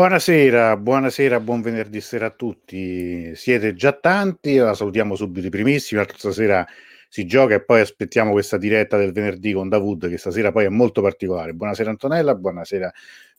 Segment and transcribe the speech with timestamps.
[0.00, 3.36] Buonasera, buonasera, buon venerdì sera a tutti.
[3.36, 6.66] Siete già tanti, la salutiamo subito i primissimi, l'altra stasera
[7.06, 10.68] si gioca e poi aspettiamo questa diretta del venerdì con Davud che stasera poi è
[10.70, 11.52] molto particolare.
[11.52, 12.90] Buonasera Antonella, buonasera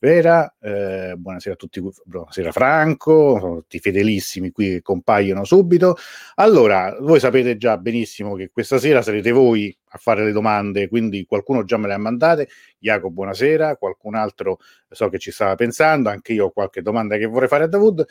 [0.03, 5.95] Vera, eh, buonasera a tutti, buonasera Franco, tutti fedelissimi qui che compaiono subito.
[6.37, 11.23] Allora, voi sapete già benissimo che questa sera sarete voi a fare le domande, quindi
[11.25, 12.49] qualcuno già me le ha mandate.
[12.79, 14.57] Jacopo, buonasera, qualcun altro
[14.89, 18.03] so che ci stava pensando, anche io ho qualche domanda che vorrei fare a Davud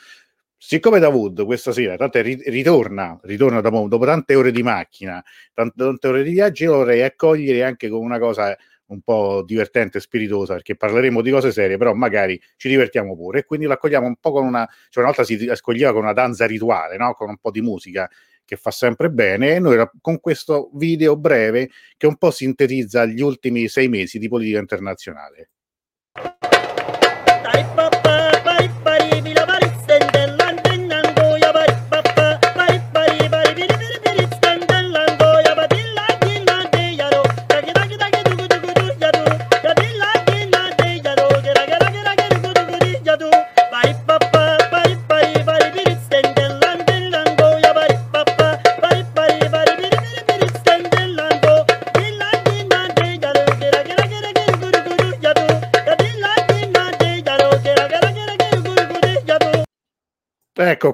[0.63, 5.21] siccome Davud questa sera tanto ritorna, ritorna dopo, dopo, tante ore di macchina,
[5.55, 8.57] tante, tante ore di viaggio, io vorrei accogliere anche con una cosa
[8.91, 13.41] un po' divertente e spiritosa, perché parleremo di cose serie, però magari ci divertiamo pure.
[13.41, 14.69] E quindi l'accogliamo un po' con una.
[14.89, 17.15] Cioè, una volta si accoglieva con una danza rituale, no?
[17.15, 18.09] con un po' di musica
[18.45, 19.55] che fa sempre bene.
[19.55, 24.29] E noi con questo video breve che un po' sintetizza gli ultimi sei mesi di
[24.29, 25.51] politica internazionale.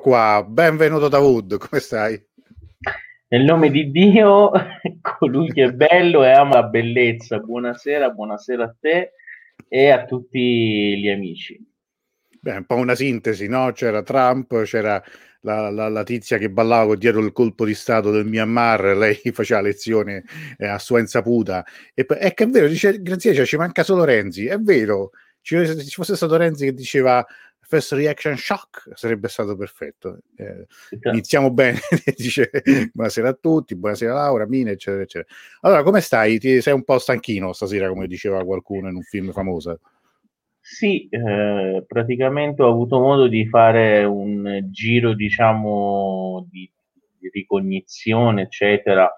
[0.07, 2.25] Qua, benvenuto Davud, come stai?
[3.27, 4.53] Nel nome di Dio,
[5.03, 7.41] colui che è bello e ama la bellezza.
[7.41, 9.15] Buonasera, buonasera a te
[9.67, 11.61] e a tutti gli amici.
[12.41, 13.73] Beh, un po' una sintesi, no?
[13.73, 15.03] C'era Trump, c'era
[15.41, 19.61] la, la, la, tizia che ballava dietro il colpo di Stato del Myanmar, lei faceva
[19.61, 20.23] lezione
[20.57, 21.65] eh, a sua insaputa.
[21.93, 25.11] E, è che è vero, dice Grazia, cioè, ci manca solo Renzi, è vero.
[25.41, 27.27] Ci, ci fosse stato Renzi che diceva
[27.67, 30.19] first reaction shock sarebbe stato perfetto.
[30.37, 30.67] Eh,
[31.11, 31.79] iniziamo bene,
[32.17, 32.51] dice
[32.93, 35.35] buonasera a tutti, buonasera Laura, Mina, eccetera, eccetera.
[35.63, 36.39] Allora, come stai?
[36.39, 39.81] Ti, sei un po' stanchino stasera, come diceva qualcuno in un film famoso?
[40.61, 46.69] Sì, eh, praticamente ho avuto modo di fare un giro, diciamo, di,
[47.19, 49.09] di ricognizione, eccetera,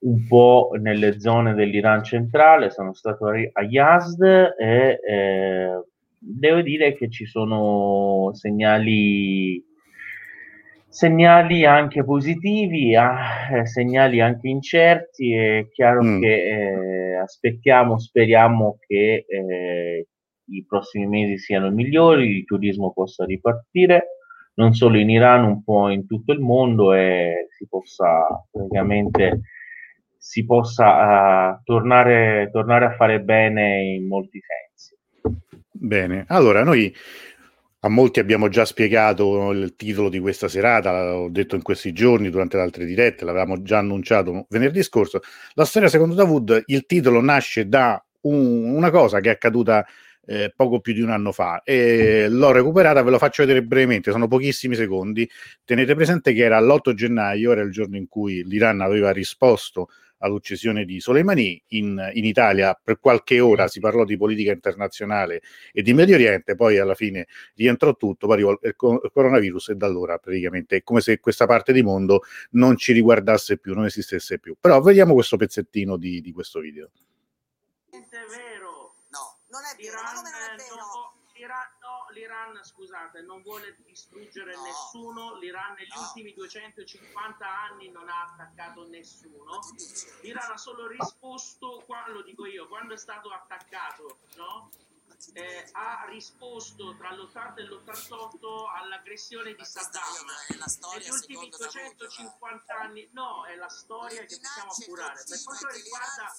[0.00, 2.70] un po' nelle zone dell'Iran centrale.
[2.70, 4.22] Sono stato a Yazd
[4.58, 5.82] e eh,
[6.18, 9.64] devo dire che ci sono segnali,
[10.88, 15.34] segnali anche positivi, ah, segnali anche incerti.
[15.34, 16.20] È chiaro mm.
[16.20, 20.06] che eh, aspettiamo, speriamo che eh,
[20.48, 24.08] i prossimi mesi siano migliori, il turismo possa ripartire
[24.54, 29.40] non solo in Iran, un po' in tutto il mondo e si possa praticamente
[30.26, 34.95] si possa uh, tornare, tornare a fare bene in molti sensi.
[35.78, 36.94] Bene, allora noi
[37.80, 42.30] a molti abbiamo già spiegato il titolo di questa serata, l'ho detto in questi giorni
[42.30, 45.20] durante le altre dirette, l'avevamo già annunciato venerdì scorso.
[45.54, 49.86] La storia secondo Davud, il titolo nasce da un, una cosa che è accaduta
[50.24, 54.10] eh, poco più di un anno fa e l'ho recuperata, ve lo faccio vedere brevemente,
[54.10, 55.28] sono pochissimi secondi.
[55.64, 60.84] Tenete presente che era l'8 gennaio, era il giorno in cui l'Iran aveva risposto all'uccisione
[60.84, 61.62] di Soleimani.
[61.68, 65.42] In, in, Italia per qualche ora si parlò di politica internazionale
[65.72, 69.74] e di Medio Oriente, poi alla fine rientrò tutto, poi arrivò il, il coronavirus e
[69.76, 72.22] da allora praticamente è come se questa parte di mondo
[72.52, 74.56] non ci riguardasse più, non esistesse più.
[74.60, 76.90] Però vediamo questo pezzettino di, di questo video.
[77.90, 77.96] È
[78.28, 78.94] vero.
[79.10, 79.92] No, non è vero.
[79.92, 80.74] Iran, ma come non è vero?
[80.76, 81.66] No, Iran,
[82.16, 84.62] l'Iran, scusate, non vuole distruggere no.
[84.62, 86.00] nessuno, l'Iran negli no.
[86.00, 89.60] ultimi 250 anni non ha attaccato nessuno,
[90.22, 94.70] l'Iran ha solo risposto, qua, lo dico io, quando è stato attaccato, no?
[95.32, 98.36] Eh, ha risposto tra l'80 e l'88
[98.82, 100.26] all'aggressione di Saddam.
[100.94, 105.24] Negli ultimi 250 anni, no, è la storia che possiamo appurare.
[105.26, 106.34] Per quanto riguarda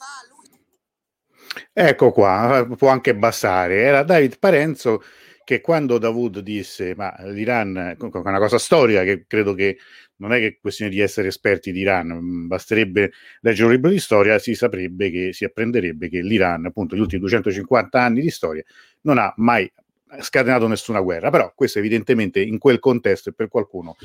[1.73, 3.81] Ecco qua, può anche bastare.
[3.81, 5.03] Era David Parenzo
[5.47, 9.77] che quando Davud disse ma l'Iran è una cosa storica che credo che
[10.17, 13.97] non è che questione di essere esperti di Iran, mm, basterebbe leggere un libro di
[13.97, 18.61] storia, si saprebbe che si apprenderebbe che l'Iran, appunto, gli ultimi 250 anni di storia,
[19.03, 19.71] non ha mai
[20.19, 23.95] scatenato nessuna guerra, però questo evidentemente in quel contesto e per qualcuno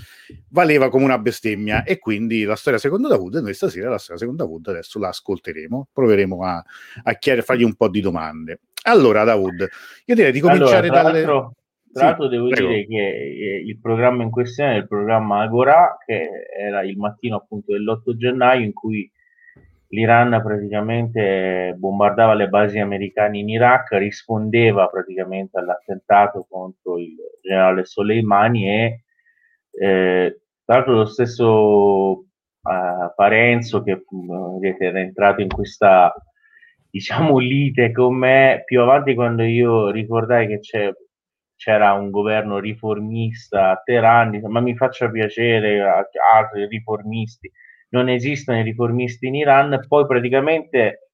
[0.51, 4.45] valeva come una bestemmia e quindi la storia secondo Davud, noi stasera la storia secondo
[4.45, 6.65] Davud adesso la ascolteremo, proveremo a,
[7.03, 8.61] a chiar- fargli un po' di domande.
[8.83, 9.69] Allora, Davud,
[10.07, 11.25] io direi di cominciare allora, tra dalle...
[11.25, 11.55] L'altro,
[11.93, 12.69] tra l'altro devo prego.
[12.69, 17.37] dire che eh, il programma in questione è il programma Agora, che era il mattino
[17.37, 19.11] appunto dell'8 gennaio in cui
[19.89, 28.69] l'Iran praticamente bombardava le basi americane in Iraq, rispondeva praticamente all'attentato contro il generale Soleimani
[28.69, 29.03] e
[29.79, 34.03] eh, tra l'altro lo stesso uh, Parenzo che
[34.59, 36.13] vedete, era entrato in questa
[36.93, 40.61] diciamo lite con me più avanti quando io ricordai che
[41.57, 45.81] c'era un governo riformista a Teheran, ma mi faccia piacere
[46.33, 47.51] altri riformisti
[47.93, 51.11] non esistono i riformisti in Iran, poi praticamente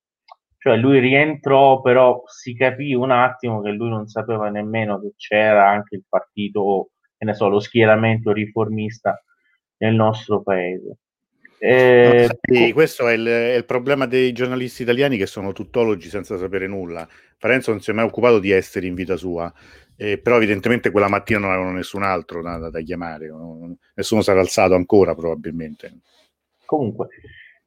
[0.58, 5.68] cioè lui rientrò, però si capì un attimo che lui non sapeva nemmeno che c'era
[5.68, 9.22] anche il partito, che ne so, lo schieramento riformista
[9.78, 10.98] nel nostro paese.
[11.60, 16.38] Eh, sì, questo è il, è il, problema dei giornalisti italiani che sono tuttologi senza
[16.38, 17.06] sapere nulla.
[17.36, 19.52] Parenzo non si è mai occupato di esteri in vita sua,
[19.96, 24.22] eh, però evidentemente quella mattina non avevano nessun altro da, da, da chiamare, non, nessuno
[24.24, 25.98] era alzato ancora probabilmente.
[26.64, 27.08] Comunque,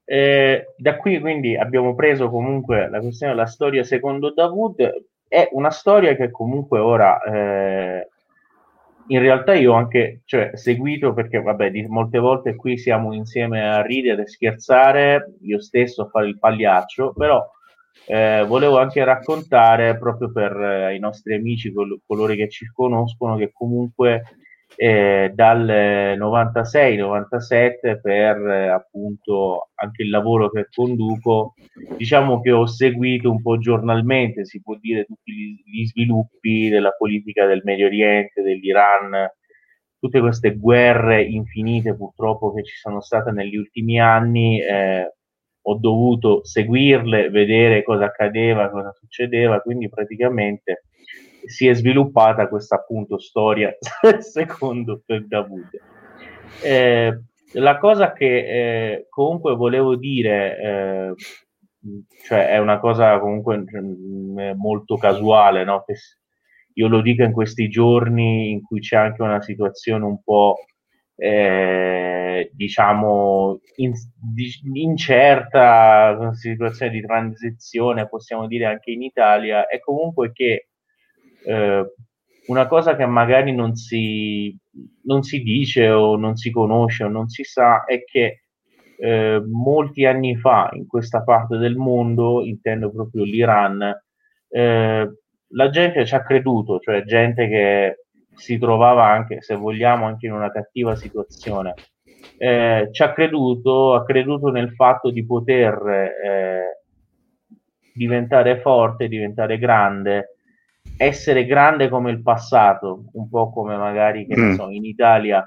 [0.05, 5.71] eh, da qui quindi abbiamo preso comunque la questione della storia secondo Davud, è una
[5.71, 8.09] storia che comunque ora eh,
[9.07, 13.67] in realtà io ho anche cioè, seguito perché vabbè di, molte volte qui siamo insieme
[13.67, 17.45] a ridere e scherzare, io stesso a fare il pagliaccio, però
[18.07, 23.37] eh, volevo anche raccontare proprio per eh, i nostri amici, col- coloro che ci conoscono,
[23.37, 24.23] che comunque
[24.75, 31.53] eh, dal 96-97 per eh, appunto anche il lavoro che conduco,
[31.97, 36.91] diciamo che ho seguito un po' giornalmente, si può dire, tutti gli, gli sviluppi della
[36.91, 39.29] politica del Medio Oriente, dell'Iran,
[39.99, 44.61] tutte queste guerre infinite purtroppo che ci sono state negli ultimi anni.
[44.61, 45.13] Eh,
[45.65, 50.85] ho dovuto seguirle, vedere cosa accadeva, cosa succedeva, quindi praticamente
[51.45, 53.75] si è sviluppata questa appunto storia
[54.19, 55.69] secondo Davud.
[56.63, 57.21] Eh,
[57.53, 61.13] la cosa che eh, comunque volevo dire, eh,
[62.25, 65.83] cioè è una cosa comunque mm, molto casuale, no?
[65.85, 65.95] che
[66.75, 70.57] io lo dico in questi giorni in cui c'è anche una situazione un po'
[71.15, 74.49] eh, diciamo in, di,
[74.81, 80.69] incerta, situazione di transizione, possiamo dire anche in Italia, è comunque che
[81.45, 81.93] eh,
[82.47, 84.55] una cosa che magari non si,
[85.03, 88.41] non si dice o non si conosce o non si sa è che
[88.97, 93.81] eh, molti anni fa in questa parte del mondo, intendo proprio l'Iran,
[94.49, 95.11] eh,
[95.53, 98.05] la gente ci ha creduto, cioè gente che
[98.35, 101.73] si trovava anche, se vogliamo, anche in una cattiva situazione.
[102.37, 105.73] Eh, ci ha creduto, ha creduto nel fatto di poter
[106.23, 106.81] eh,
[107.93, 110.37] diventare forte, diventare grande,
[111.01, 114.53] essere grande come il passato, un po' come magari che mm.
[114.53, 115.43] so, in Italia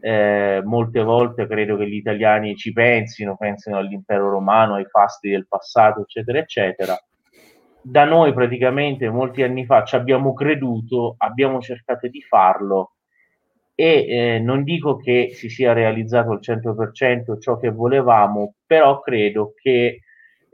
[0.00, 5.48] eh, molte volte credo che gli italiani ci pensino, pensino all'impero romano, ai fasti del
[5.48, 6.96] passato, eccetera, eccetera.
[7.82, 12.92] Da noi praticamente molti anni fa ci abbiamo creduto, abbiamo cercato di farlo
[13.74, 19.54] e eh, non dico che si sia realizzato al 100% ciò che volevamo, però credo
[19.60, 20.02] che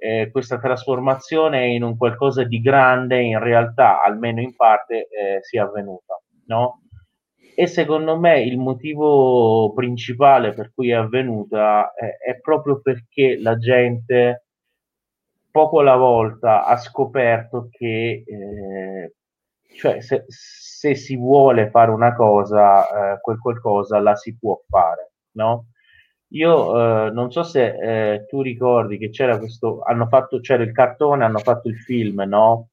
[0.01, 5.65] eh, questa trasformazione in un qualcosa di grande in realtà, almeno in parte, eh, sia
[5.65, 6.21] avvenuta.
[6.47, 6.83] No?
[7.55, 13.57] E secondo me il motivo principale per cui è avvenuta è, è proprio perché la
[13.59, 14.47] gente
[15.51, 19.15] poco alla volta ha scoperto che eh,
[19.77, 25.13] cioè se, se, si vuole fare una cosa, eh, quel qualcosa la si può fare,
[25.33, 25.67] no?
[26.33, 30.73] Io eh, non so se eh, tu ricordi che c'era questo, hanno fatto, c'era il
[30.73, 32.69] cartone, hanno fatto il film, no?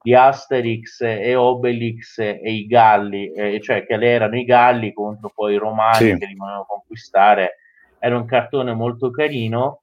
[0.00, 5.54] Di Asterix e Obelix e i Galli, eh, cioè che erano i Galli contro poi
[5.54, 6.16] i Romani sì.
[6.16, 7.56] che li volevano conquistare.
[7.98, 9.82] Era un cartone molto carino.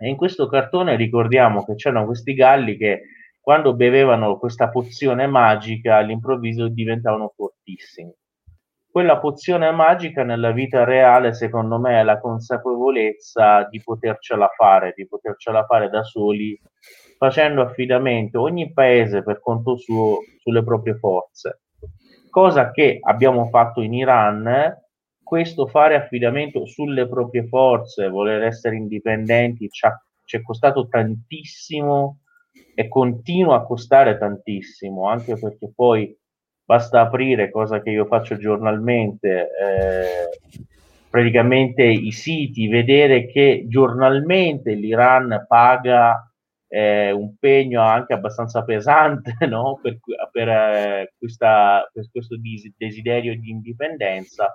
[0.00, 3.02] E in questo cartone ricordiamo che c'erano questi Galli che
[3.40, 8.12] quando bevevano questa pozione magica all'improvviso diventavano fortissimi
[8.98, 15.06] quella pozione magica nella vita reale, secondo me, è la consapevolezza di potercela fare, di
[15.06, 16.60] potercela fare da soli,
[17.16, 21.60] facendo affidamento ogni paese per conto suo sulle proprie forze.
[22.28, 24.76] Cosa che abbiamo fatto in Iran,
[25.22, 32.22] questo fare affidamento sulle proprie forze, voler essere indipendenti, ci, ha, ci è costato tantissimo
[32.74, 36.17] e continua a costare tantissimo, anche perché poi
[36.68, 40.60] basta aprire, cosa che io faccio giornalmente, eh,
[41.08, 46.30] praticamente i siti, vedere che giornalmente l'Iran paga
[46.68, 49.80] eh, un pegno anche abbastanza pesante no?
[49.80, 49.96] per,
[50.30, 52.36] per, eh, questa, per questo
[52.76, 54.54] desiderio di indipendenza.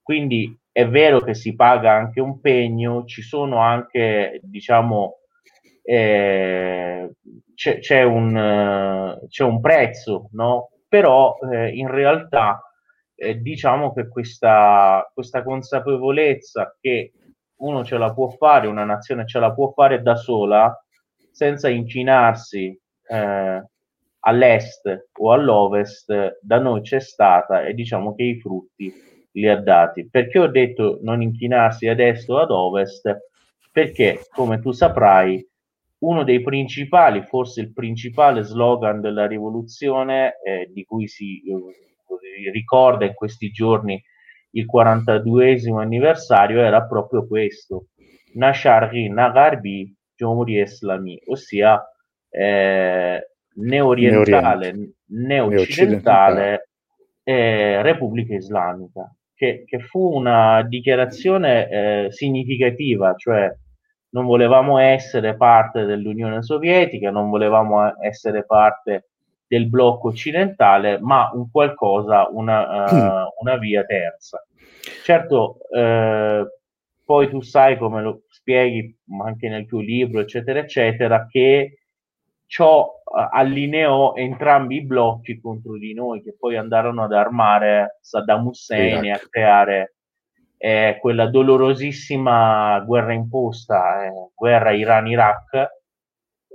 [0.00, 5.16] Quindi è vero che si paga anche un pegno, ci sono anche, diciamo,
[5.82, 7.10] eh,
[7.56, 10.68] c'è, c'è, un, c'è, un, prezzo, no?
[10.88, 12.62] Però eh, in realtà
[13.14, 17.12] eh, diciamo che questa, questa consapevolezza che
[17.56, 20.72] uno ce la può fare, una nazione ce la può fare da sola,
[21.30, 22.78] senza inchinarsi
[23.08, 23.64] eh,
[24.20, 28.92] all'est o all'ovest, da noi c'è stata e diciamo che i frutti
[29.32, 30.08] li ha dati.
[30.08, 33.26] Perché ho detto non inchinarsi ad est o ad ovest?
[33.72, 35.47] Perché, come tu saprai,
[36.00, 43.04] uno dei principali, forse il principale slogan della rivoluzione, eh, di cui si eh, ricorda
[43.04, 44.00] in questi giorni
[44.52, 47.88] il 42esimo anniversario, era proprio questo,
[48.34, 51.82] Nashari Nagarbi Jomuri Islami, ossia
[52.30, 56.68] eh, neorientale, neoccidentale.
[57.22, 63.50] eh, Repubblica Islamica, che, che, fu una dichiarazione eh, significativa, cioè
[64.10, 69.08] non volevamo essere parte dell'Unione Sovietica, non volevamo essere parte
[69.46, 74.44] del blocco occidentale, ma un qualcosa, una, uh, una via terza.
[75.02, 76.46] Certo, eh,
[77.04, 81.78] poi tu sai come lo spieghi anche nel tuo libro, eccetera, eccetera, che
[82.44, 88.46] ciò uh, allineò entrambi i blocchi contro di noi, che poi andarono ad armare Saddam
[88.46, 89.96] Hussein e a creare
[90.58, 95.68] eh, quella dolorosissima guerra imposta, eh, guerra Iran-Iraq,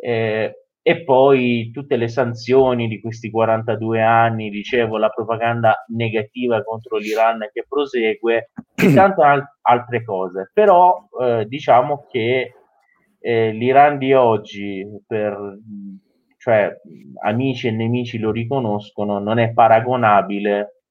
[0.01, 6.98] eh, e poi tutte le sanzioni di questi 42 anni, dicevo, la propaganda negativa contro
[6.98, 10.51] l'Iran che prosegue e tante al- altre cose.
[10.53, 12.53] Però eh, diciamo che
[13.17, 15.57] eh, l'Iran di oggi, per,
[16.38, 16.69] cioè
[17.24, 20.82] amici e nemici lo riconoscono, non è paragonabile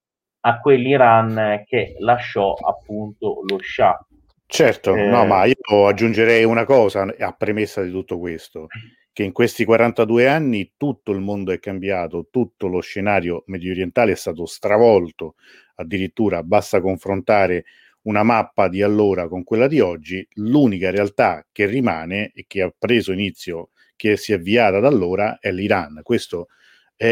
[0.45, 4.07] a quell'Iran che lasciò appunto lo Shah.
[4.47, 8.67] Certo, eh, no, ma io aggiungerei una cosa a premessa di tutto questo,
[9.13, 14.13] che in questi 42 anni tutto il mondo è cambiato, tutto lo scenario medio orientale
[14.13, 15.37] è stato stravolto,
[15.77, 17.65] addirittura basta confrontare
[18.03, 22.75] una mappa di allora con quella di oggi, l'unica realtà che rimane e che ha
[22.77, 26.01] preso inizio, che si è avviata da allora, è l'Iran.
[26.03, 26.62] Questo è,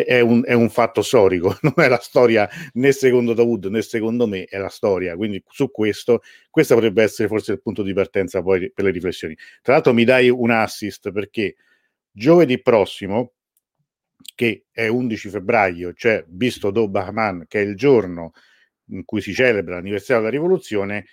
[0.04, 4.28] è, un, è, un, fatto storico, non è la storia né secondo Dawood né secondo
[4.28, 5.16] me, è la storia.
[5.16, 9.36] Quindi su questo, questo potrebbe essere forse il punto di partenza poi per le riflessioni.
[9.60, 11.56] Tra l'altro mi dai un assist perché
[12.12, 13.32] giovedì prossimo,
[14.36, 18.30] che è 11 febbraio, cioè visto do Bahman, che è il giorno
[18.90, 21.06] in cui si celebra l'anniversario della rivoluzione,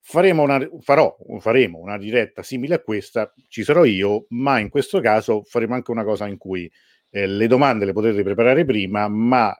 [0.00, 5.00] faremo una, farò, faremo una diretta simile a questa, ci sarò io, ma in questo
[5.00, 6.70] caso faremo anche una cosa in cui
[7.10, 9.56] eh, le domande le potete preparare prima, ma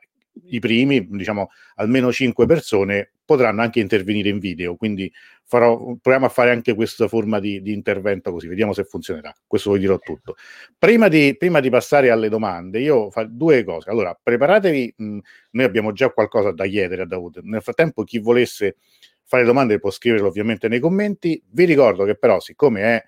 [0.47, 4.77] i primi, diciamo almeno 5 persone, potranno anche intervenire in video.
[4.77, 5.13] Quindi
[5.45, 9.35] farò, proviamo a fare anche questa forma di, di, intervento così, vediamo se funzionerà.
[9.47, 10.37] Questo vi dirò tutto.
[10.79, 13.91] Prima di, prima di passare alle domande, io faccio due cose.
[13.91, 15.19] Allora, preparatevi, mh,
[15.51, 17.41] noi abbiamo già qualcosa da chiedere a Davud.
[17.43, 18.77] Nel frattempo, chi volesse
[19.25, 21.43] fare domande può scriverlo ovviamente nei commenti.
[21.51, 23.05] Vi ricordo che però, siccome è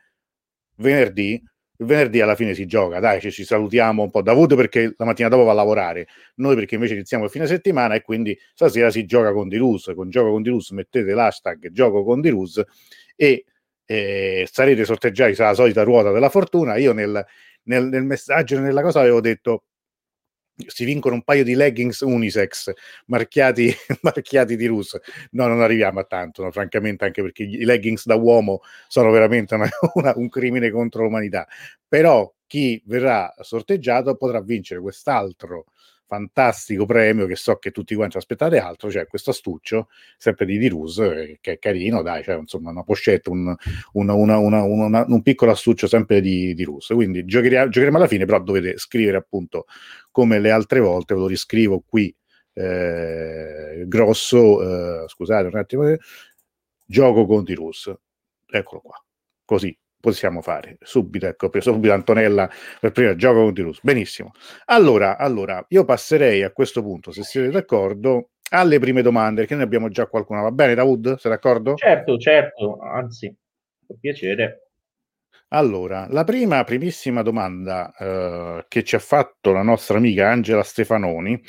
[0.77, 1.43] venerdì,
[1.81, 5.05] il venerdì alla fine si gioca, dai, ci, ci salutiamo un po' Davud perché la
[5.07, 6.07] mattina dopo va a lavorare,
[6.37, 10.11] noi perché invece iniziamo il fine settimana e quindi stasera si gioca con Dirus, con
[10.11, 12.63] gioco con Dirus mettete l'hashtag gioco con Dirus
[13.17, 13.45] e
[13.87, 16.77] eh, sarete sorteggiati sulla solita ruota della fortuna.
[16.77, 17.25] Io nel,
[17.65, 19.65] nel, nel messaggio, nella cosa avevo detto
[20.67, 22.73] si vincono un paio di leggings unisex
[23.07, 25.01] marchiati, marchiati di russo.
[25.33, 29.55] No, non arriviamo a tanto, no, francamente, anche perché i leggings da uomo sono veramente
[29.55, 31.47] una, una, un crimine contro l'umanità.
[31.89, 35.67] Però chi verrà sorteggiato potrà vincere quest'altro
[36.11, 40.99] fantastico premio che so che tutti quanti aspettate altro, cioè questo astuccio, sempre di Dirus,
[40.99, 43.55] eh, che è carino, dai, cioè, insomma una pochette, un,
[43.93, 46.89] una, una, una, un piccolo astuccio sempre di, di Rus.
[46.89, 49.67] Quindi giocheremo, giocheremo alla fine, però dovete scrivere appunto
[50.11, 52.13] come le altre volte, ve lo riscrivo qui
[52.55, 55.97] eh, grosso, eh, scusate un attimo,
[56.87, 57.93] gioco con Dirus.
[58.49, 59.05] Eccolo qua,
[59.45, 63.81] così possiamo fare subito, ecco, subito Antonella per prima gioco con Tirus.
[63.83, 64.33] Benissimo.
[64.67, 69.63] Allora, allora, io passerei a questo punto, se siete d'accordo, alle prime domande, perché ne
[69.63, 70.41] abbiamo già qualcuna.
[70.41, 71.17] Va bene, Dawood?
[71.19, 71.75] Sei d'accordo?
[71.75, 73.33] Certo, certo, anzi,
[73.87, 74.71] con piacere.
[75.53, 81.41] Allora, la prima, primissima domanda eh, che ci ha fatto la nostra amica Angela Stefanoni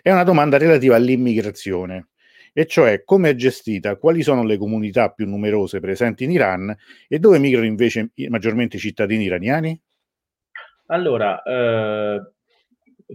[0.00, 2.10] è una domanda relativa all'immigrazione
[2.58, 7.20] e cioè come è gestita, quali sono le comunità più numerose presenti in Iran e
[7.20, 9.80] dove migrano invece maggiormente i cittadini iraniani?
[10.86, 12.20] Allora, eh,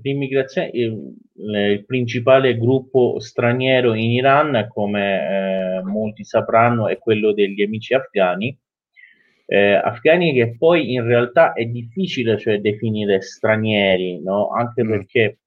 [0.01, 7.61] l'immigrazione, il, il, principale gruppo straniero in Iran, come eh, molti sapranno, è quello degli
[7.63, 8.57] amici afghani,
[9.45, 14.51] eh, afghani che poi in realtà è difficile cioè, definire stranieri, no?
[14.51, 14.89] anche mm.
[14.89, 15.39] perché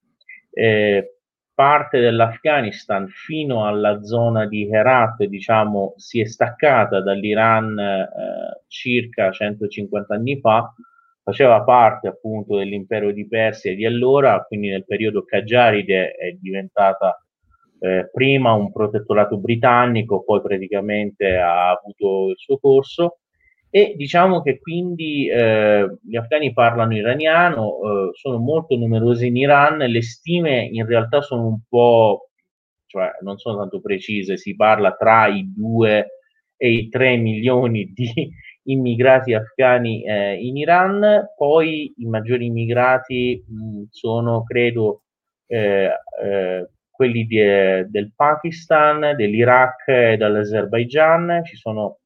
[0.51, 1.16] eh,
[1.57, 8.09] parte dell'Afghanistan fino alla zona di Herat, diciamo, si è staccata dall'Iran eh,
[8.67, 10.71] circa 150 anni fa,
[11.23, 17.19] faceva parte appunto dell'impero di Persia di allora, quindi nel periodo Qajaride è diventata
[17.81, 23.21] eh, prima un protettorato britannico, poi praticamente ha avuto il suo corso
[23.77, 29.77] e diciamo che quindi eh, gli afghani parlano iraniano, eh, sono molto numerosi in Iran,
[29.77, 32.31] le stime in realtà sono un po',
[32.87, 36.07] cioè non sono tanto precise, si parla tra i 2
[36.57, 38.09] e i 3 milioni di
[38.65, 45.03] immigrati afghani eh, in Iran, poi i maggiori immigrati mh, sono credo
[45.49, 45.91] eh,
[46.25, 51.99] eh, quelli di, del Pakistan, dell'Iraq e dall'Azerbaijan, ci sono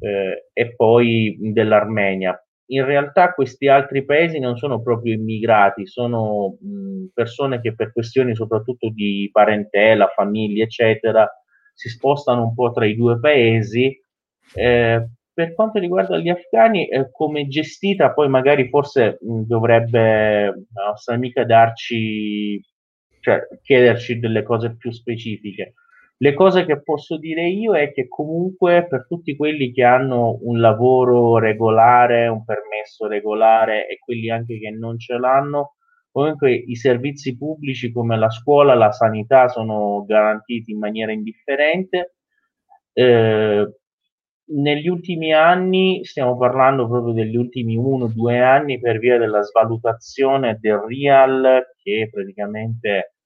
[0.00, 2.40] eh, e poi dell'Armenia.
[2.70, 8.34] In realtà questi altri paesi non sono proprio immigrati, sono mh, persone che per questioni
[8.34, 11.26] soprattutto di parentela, famiglia, eccetera,
[11.72, 13.98] si spostano un po' tra i due paesi.
[14.54, 20.84] Eh, per quanto riguarda gli afghani, eh, come gestita, poi magari forse mh, dovrebbe la
[20.88, 22.60] nostra amica darci,
[23.20, 25.74] cioè chiederci delle cose più specifiche.
[26.20, 30.58] Le cose che posso dire io è che comunque per tutti quelli che hanno un
[30.58, 35.76] lavoro regolare, un permesso regolare e quelli anche che non ce l'hanno,
[36.10, 42.16] comunque i servizi pubblici come la scuola, la sanità sono garantiti in maniera indifferente.
[42.92, 43.72] Eh,
[44.50, 49.42] negli ultimi anni, stiamo parlando proprio degli ultimi uno o due anni per via della
[49.42, 53.17] svalutazione del real che praticamente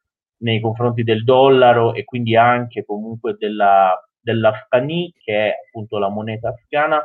[0.42, 6.48] nei confronti del dollaro e quindi anche comunque della, dell'Afghani, che è appunto la moneta
[6.48, 7.02] afghana.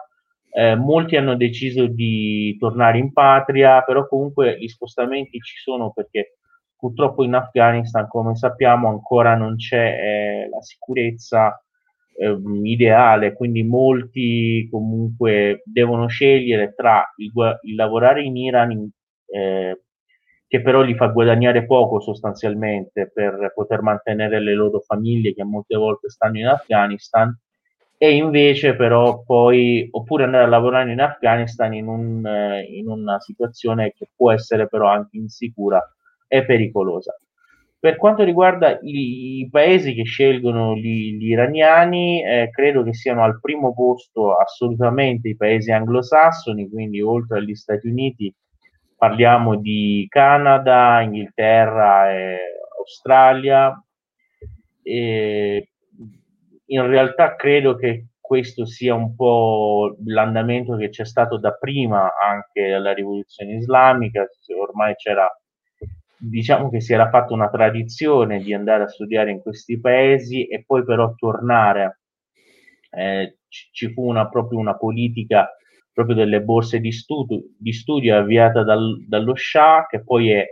[0.49, 6.37] Eh, molti hanno deciso di tornare in patria, però comunque gli spostamenti ci sono perché
[6.77, 11.61] purtroppo in Afghanistan, come sappiamo, ancora non c'è eh, la sicurezza
[12.17, 17.31] eh, ideale, quindi molti comunque devono scegliere tra il,
[17.63, 18.89] il lavorare in Iran in,
[19.27, 19.81] eh,
[20.47, 25.75] che però li fa guadagnare poco sostanzialmente per poter mantenere le loro famiglie che molte
[25.75, 27.37] volte stanno in Afghanistan
[27.97, 33.19] e invece però poi oppure andare a lavorare in Afghanistan in, un, eh, in una
[33.19, 35.81] situazione che può essere però anche insicura
[36.27, 37.15] e pericolosa.
[37.79, 43.23] Per quanto riguarda i, i paesi che scelgono gli, gli iraniani, eh, credo che siano
[43.23, 48.33] al primo posto assolutamente i paesi anglosassoni, quindi oltre agli Stati Uniti
[48.97, 52.37] parliamo di Canada, Inghilterra e
[52.79, 53.81] Australia.
[54.81, 55.69] E
[56.65, 62.67] in realtà credo che questo sia un po' l'andamento che c'è stato da prima anche
[62.67, 64.27] della rivoluzione islamica,
[64.59, 65.29] ormai c'era
[66.19, 70.63] diciamo che si era fatta una tradizione di andare a studiare in questi paesi e
[70.65, 71.99] poi però tornare
[72.89, 75.56] eh, ci fu una, proprio una politica
[75.97, 80.45] proprio delle borse di studio, di studio avviata dal, dallo Shah, che poi è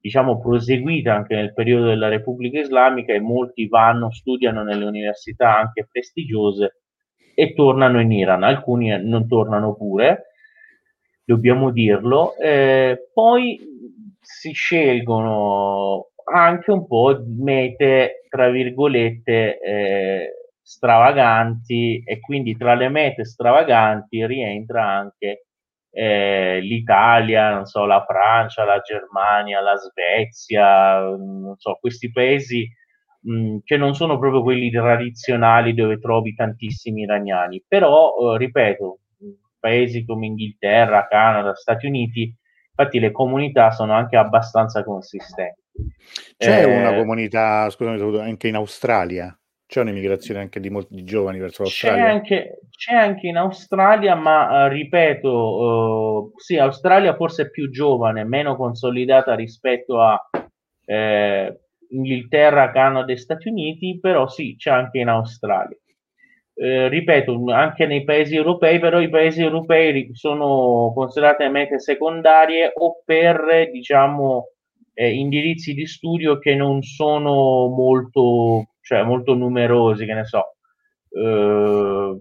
[0.00, 5.88] diciamo proseguita anche nel periodo della Repubblica Islamica e molti vanno, studiano nelle università anche
[5.90, 6.82] prestigiose
[7.34, 10.26] e tornano in Iran, alcuni non tornano pure,
[11.24, 12.36] dobbiamo dirlo.
[12.36, 13.58] Eh, poi
[14.20, 20.32] si scelgono anche un po' mete, tra virgolette, eh,
[20.72, 25.46] stravaganti e quindi tra le mete stravaganti rientra anche
[25.90, 32.66] eh, l'Italia, non so, la Francia, la Germania, la Svezia, non so, questi paesi
[33.20, 39.00] mh, che non sono proprio quelli tradizionali dove trovi tantissimi iraniani, però eh, ripeto,
[39.60, 42.34] paesi come Inghilterra, Canada, Stati Uniti,
[42.74, 45.60] infatti le comunità sono anche abbastanza consistenti.
[46.36, 49.36] C'è eh, una comunità, scusami, anche in Australia?
[49.72, 52.04] C'è un'immigrazione anche di molti giovani verso l'Australia?
[52.04, 57.70] C'è anche, c'è anche in Australia, ma uh, ripeto, uh, sì, Australia forse è più
[57.70, 60.20] giovane, meno consolidata rispetto a
[60.84, 65.78] eh, Inghilterra, Canada e Stati Uniti, però sì, c'è anche in Australia.
[66.52, 73.00] Eh, ripeto, anche nei paesi europei, però i paesi europei sono considerate mete secondarie o
[73.06, 74.48] per, diciamo,
[74.92, 80.56] eh, indirizzi di studio che non sono molto cioè molto numerosi, che ne so.
[81.10, 82.20] Eh,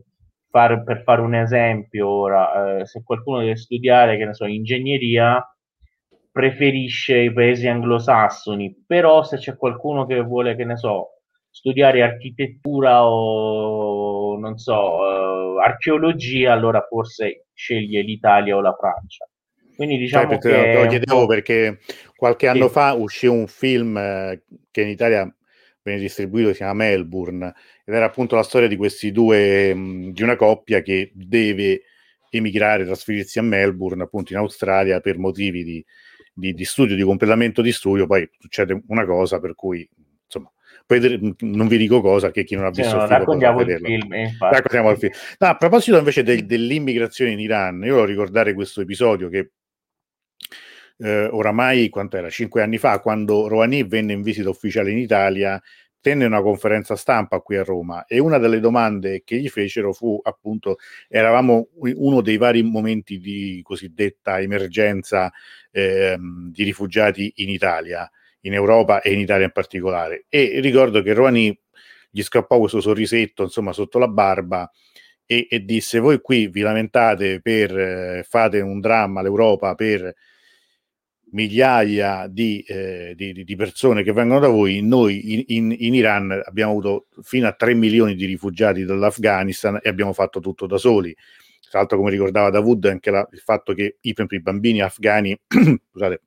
[0.50, 5.44] far, per fare un esempio, ora, eh, se qualcuno deve studiare, che ne so, ingegneria,
[6.32, 13.06] preferisce i paesi anglosassoni, però se c'è qualcuno che vuole, che ne so, studiare architettura
[13.06, 19.28] o non so, uh, archeologia, allora forse sceglie l'Italia o la Francia.
[19.76, 20.74] Quindi diciamo Sai, che...
[20.74, 21.80] Lo chiedevo perché
[22.16, 22.74] qualche anno sì.
[22.74, 25.36] fa uscì un film eh, che in Italia
[25.84, 27.54] venne distribuito, si chiama Melbourne,
[27.86, 31.84] ed era appunto la storia di questi due, mh, di una coppia che deve
[32.30, 35.86] emigrare, trasferirsi a Melbourne, appunto in Australia, per motivi di,
[36.34, 39.88] di, di studio, di completamento di studio, poi succede una cosa per cui,
[40.26, 40.52] insomma,
[40.86, 43.80] poi non vi dico cosa che chi non ha visto no, il film raccontiamo il
[43.82, 45.12] film, eh, raccontiamo il film.
[45.40, 49.52] No, a proposito invece de, dell'immigrazione in Iran, io voglio ricordare questo episodio che
[51.02, 55.62] eh, oramai, quanto era, cinque anni fa, quando Rouhani venne in visita ufficiale in Italia,
[56.00, 60.20] tenne una conferenza stampa qui a Roma e una delle domande che gli fecero fu
[60.24, 65.32] appunto, eravamo uno dei vari momenti di cosiddetta emergenza
[65.72, 68.10] eh, di rifugiati in Italia,
[68.42, 70.26] in Europa e in Italia in particolare.
[70.30, 71.58] E ricordo che Rouhani
[72.10, 74.70] gli scappò questo sorrisetto, insomma, sotto la barba
[75.26, 80.14] e, disse: Voi qui vi lamentate per eh, fate un dramma all'Europa per
[81.32, 86.42] migliaia di, eh, di, di, persone che vengono da voi, noi in, in, in, Iran
[86.46, 91.16] abbiamo avuto fino a 3 milioni di rifugiati dall'Afghanistan e abbiamo fatto tutto da soli.
[91.70, 95.40] Tra l'altro, come ricordava Davud, anche la, il fatto che i, i bambini afghani
[95.92, 96.22] scusate,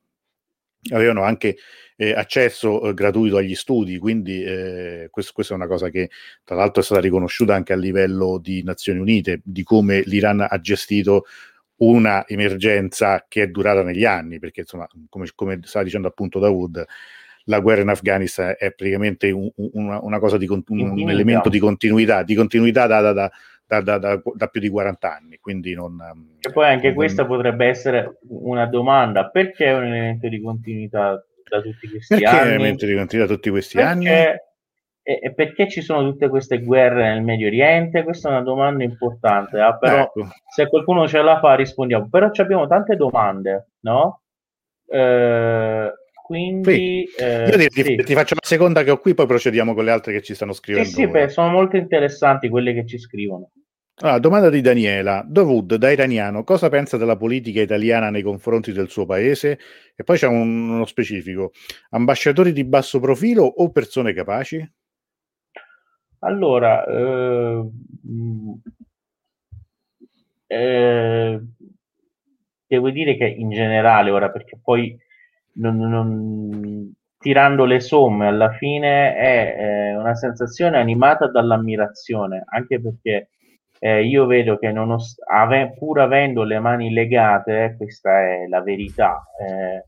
[0.91, 1.57] avevano anche
[1.95, 6.09] eh, accesso eh, gratuito agli studi, quindi eh, questo, questa è una cosa che
[6.43, 10.59] tra l'altro è stata riconosciuta anche a livello di Nazioni Unite, di come l'Iran ha
[10.59, 11.25] gestito
[11.77, 16.85] una emergenza che è durata negli anni, perché insomma, come, come stava dicendo appunto Dawood,
[17.45, 21.59] la guerra in Afghanistan è praticamente un, una, una, cosa di un, un, elemento di
[21.59, 23.31] continuità, di continuità da, da,
[23.81, 25.37] da, da, più di 40 anni.
[25.39, 25.99] Quindi non,
[26.39, 31.23] e poi anche non, questa potrebbe essere una domanda: perché è un elemento di continuità
[31.47, 32.37] da tutti questi perché anni?
[32.37, 34.05] Perché è un elemento di continuità da tutti questi perché anni?
[35.07, 38.01] E, e, perché ci sono tutte queste guerre nel Medio Oriente?
[38.01, 39.77] Questa è una domanda importante, eh?
[39.79, 40.29] però ecco.
[40.47, 42.09] se qualcuno ce la fa rispondiamo.
[42.09, 44.21] Però abbiamo tante domande, no?
[44.87, 45.93] Eh,
[46.25, 47.23] quindi sì.
[47.23, 47.95] eh, io ti, sì.
[47.97, 50.53] ti, faccio la seconda che ho qui, poi procediamo con le altre che ci stanno
[50.53, 50.89] scrivendo.
[50.89, 53.51] Sì, sì, beh, sono molto interessanti quelle che ci scrivono.
[53.97, 55.23] Allora, domanda di Daniela.
[55.23, 59.59] Dovud, da iraniano, cosa pensa della politica italiana nei confronti del suo paese?
[59.95, 61.51] E poi c'è un, uno specifico.
[61.91, 64.67] Ambasciatori di basso profilo o persone capaci?
[66.25, 67.69] Allora, eh,
[70.47, 71.39] eh,
[72.67, 74.97] devo dire che in generale ora, perché poi
[75.53, 79.55] non, non, tirando le somme alla fine è
[79.91, 83.29] eh, una sensazione animata dall'ammirazione, anche perché
[83.79, 89.23] eh, io vedo che nonost- ave- pur avendo le mani legate, questa è la verità,
[89.41, 89.85] eh,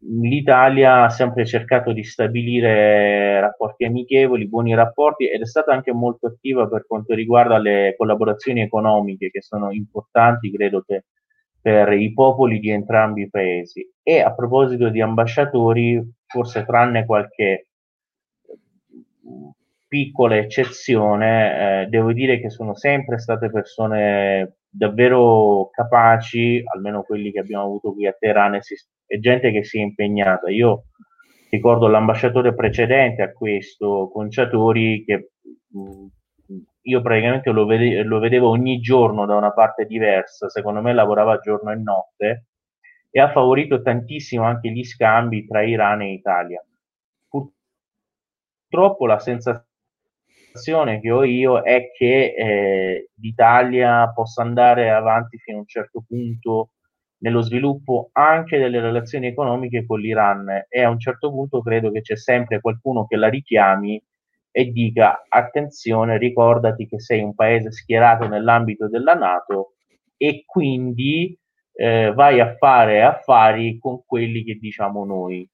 [0.00, 6.26] l'Italia ha sempre cercato di stabilire rapporti amichevoli, buoni rapporti ed è stata anche molto
[6.26, 11.04] attiva per quanto riguarda le collaborazioni economiche che sono importanti, credo che
[11.60, 13.88] per i popoli di entrambi i paesi.
[14.02, 17.68] E a proposito di ambasciatori, forse tranne qualche
[19.86, 27.40] piccola eccezione, eh, devo dire che sono sempre state persone davvero capaci, almeno quelli che
[27.40, 28.54] abbiamo avuto qui a Teheran,
[29.06, 30.50] e gente che si è impegnata.
[30.50, 30.84] Io
[31.50, 35.32] ricordo l'ambasciatore precedente a questo, Conciatori, che
[35.68, 36.06] mh,
[36.82, 41.38] io praticamente lo, vede- lo, vedevo ogni giorno da una parte diversa, secondo me lavorava
[41.38, 42.46] giorno e notte
[43.10, 46.64] e ha favorito tantissimo anche gli scambi tra Iran e Italia.
[47.28, 49.66] Purtroppo la sensazione
[51.00, 56.70] che ho io è che eh, l'Italia possa andare avanti fino a un certo punto
[57.18, 62.00] nello sviluppo anche delle relazioni economiche con l'Iran e a un certo punto credo che
[62.00, 64.02] c'è sempre qualcuno che la richiami
[64.50, 69.74] e dica attenzione, ricordati che sei un paese schierato nell'ambito della Nato
[70.16, 71.36] e quindi
[71.72, 75.48] eh, vai a fare affari con quelli che diciamo noi.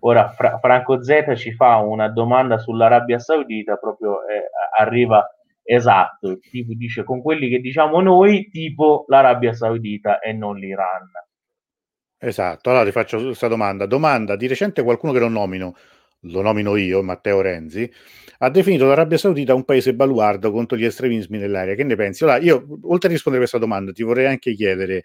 [0.00, 5.26] Ora Fra- Franco Z ci fa una domanda sull'Arabia Saudita, proprio eh, arriva
[5.62, 11.08] esatto, tipo dice con quelli che diciamo noi, tipo l'Arabia Saudita e non l'Iran.
[12.18, 13.86] Esatto, allora ti faccio questa domanda.
[13.86, 15.74] Domanda, di recente qualcuno che non nomino,
[16.22, 17.90] lo nomino io, Matteo Renzi,
[18.38, 21.74] ha definito l'Arabia Saudita un paese baluardo contro gli estremismi nell'area.
[21.74, 22.24] Che ne pensi?
[22.24, 25.02] Allora, io, oltre a rispondere a questa domanda, ti vorrei anche chiedere,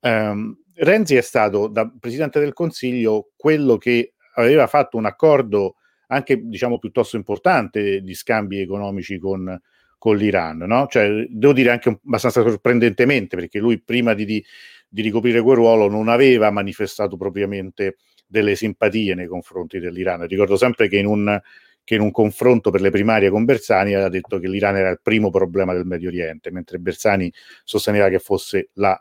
[0.00, 5.76] um, Renzi è stato da Presidente del Consiglio quello che aveva fatto un accordo
[6.08, 9.60] anche diciamo piuttosto importante di scambi economici con,
[9.98, 10.86] con l'Iran, no?
[10.88, 14.44] Cioè, devo dire anche abbastanza sorprendentemente, perché lui prima di, di,
[14.88, 20.26] di, ricoprire quel ruolo non aveva manifestato propriamente delle simpatie nei confronti dell'Iran.
[20.26, 21.40] Ricordo sempre che in un,
[21.82, 25.00] che in un confronto per le primarie con Bersani aveva detto che l'Iran era il
[25.02, 29.00] primo problema del Medio Oriente, mentre Bersani sosteneva che fosse la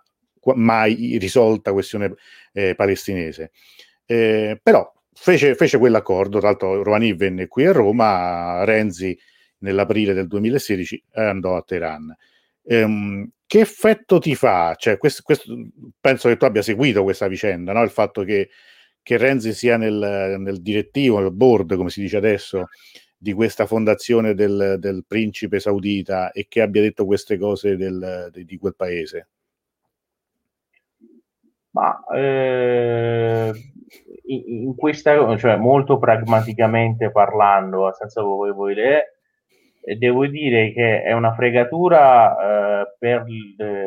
[0.56, 2.14] mai risolta questione
[2.52, 3.52] eh, palestinese.
[4.06, 9.18] Eh, però fece, fece quell'accordo, tra l'altro Rouhani venne qui a Roma, Renzi
[9.60, 12.16] nell'aprile del 2016 andò a Teheran.
[12.66, 14.76] Ehm, che effetto ti fa?
[14.76, 15.54] Cioè, questo, questo,
[16.00, 17.82] penso che tu abbia seguito questa vicenda, no?
[17.84, 18.50] il fatto che,
[19.02, 22.70] che Renzi sia nel, nel, direttivo, nel board, come si dice adesso,
[23.18, 28.44] di questa fondazione del, del principe saudita e che abbia detto queste cose del, di,
[28.46, 29.28] di quel paese.
[31.72, 33.52] Ma eh,
[34.34, 39.20] in, questa, cioè molto pragmaticamente parlando, senza voi volere,
[39.98, 43.26] devo dire che è una fregatura eh, per,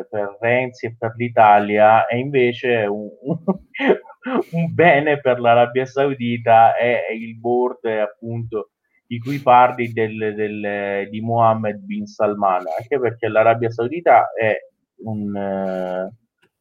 [0.09, 3.09] per, Renzi e per l'Italia e invece un,
[4.51, 8.71] un bene per l'Arabia Saudita è, il board appunto
[9.07, 14.55] di cui parli del, del, di Mohammed bin Salman, anche perché l'Arabia Saudita è
[15.03, 16.15] un...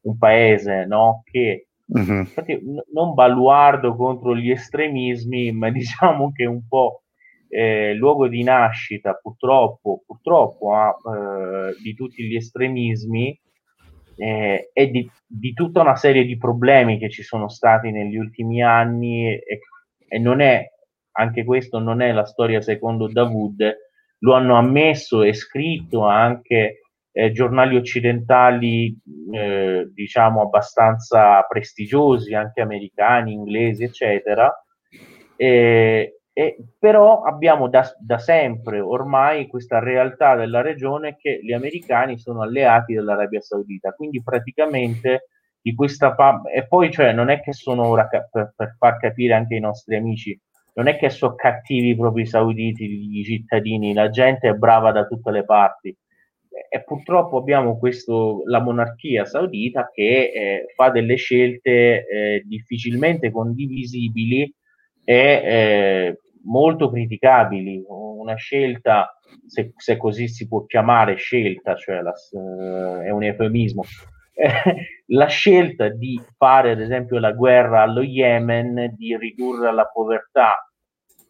[0.07, 2.18] Un paese no, che uh-huh.
[2.18, 7.03] infatti, n- non baluardo contro gli estremismi, ma diciamo che un po'
[7.49, 13.40] eh, luogo di nascita purtroppo, purtroppo eh, di tutti gli estremismi
[14.16, 18.62] eh, e di, di, tutta una serie di problemi che ci sono stati negli ultimi
[18.62, 19.61] anni e,
[20.09, 20.66] e non è
[21.18, 23.77] anche questo non è la storia secondo Davud,
[24.18, 26.81] lo hanno ammesso e scritto anche
[27.12, 28.96] eh, giornali occidentali,
[29.33, 34.53] eh, diciamo, abbastanza prestigiosi, anche americani, inglesi, eccetera.
[35.37, 42.19] E, e, però abbiamo da, da, sempre ormai questa realtà della regione che gli americani
[42.19, 45.29] sono alleati dell'Arabia Saudita, quindi praticamente
[45.61, 49.35] di questa pa- e poi cioè non è che sono ora per, per, far capire
[49.35, 50.39] anche ai nostri amici
[50.77, 55.07] non è che sono cattivi proprio i sauditi, i cittadini, la gente è brava da
[55.07, 55.97] tutte le parti,
[56.69, 64.53] e purtroppo abbiamo questo, la monarchia saudita che eh, fa delle scelte eh, difficilmente condivisibili
[65.05, 67.85] e eh, molto criticabili.
[67.87, 72.12] Una scelta, se, se, così si può chiamare scelta, cioè la,
[73.03, 73.85] è un eufemismo,
[75.07, 80.57] la scelta di fare ad esempio la guerra allo Yemen, di ridurre alla povertà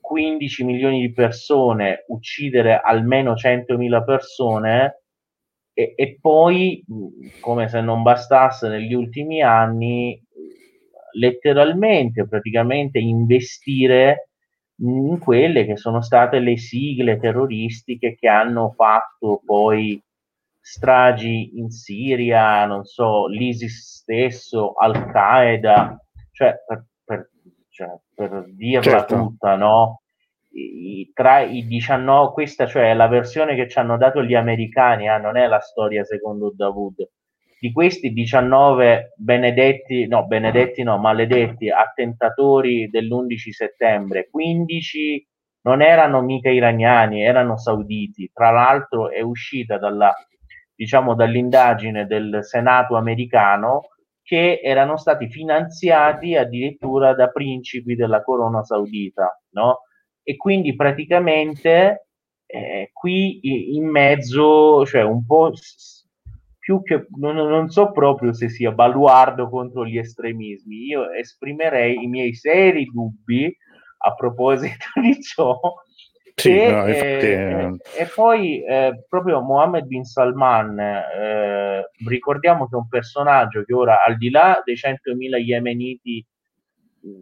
[0.00, 5.02] 15 milioni di persone, uccidere almeno 100.000 persone,
[5.78, 6.82] e, e poi,
[7.40, 10.18] come se non bastasse, negli ultimi anni,
[11.12, 14.30] letteralmente, praticamente investire
[14.78, 20.02] in quelle che sono state le sigle terroristiche che hanno fatto poi
[20.58, 27.30] stragi in Siria, non so, l'ISIS stesso, Al-Qaeda, cioè per, per,
[27.68, 29.14] cioè, per dirla certo.
[29.14, 30.00] tutta, no?
[30.56, 35.08] I, tra i 19, questa cioè è la versione che ci hanno dato gli americani,
[35.08, 37.08] eh, non è la storia secondo Davud.
[37.58, 45.26] Di questi 19 benedetti, no, benedetti no, maledetti attentatori dell'11 settembre, 15
[45.62, 48.30] non erano mica iraniani, erano sauditi.
[48.32, 50.14] Tra l'altro è uscita dalla,
[50.74, 53.88] diciamo, dall'indagine del Senato americano
[54.22, 59.85] che erano stati finanziati addirittura da principi della corona saudita, no?
[60.28, 62.08] E quindi praticamente
[62.46, 63.38] eh, qui
[63.76, 65.52] in mezzo, cioè un po'
[66.58, 72.08] più che non, non, so proprio se sia baluardo contro gli estremismi, io esprimerei i
[72.08, 73.56] miei seri dubbi
[73.98, 75.60] a proposito di ciò.
[76.34, 82.74] Sì, e, no, infatti, eh, e, poi eh, proprio Mohammed bin Salman, eh, ricordiamo che
[82.74, 86.26] è un personaggio che ora, al di là dei 100.000 yemeniti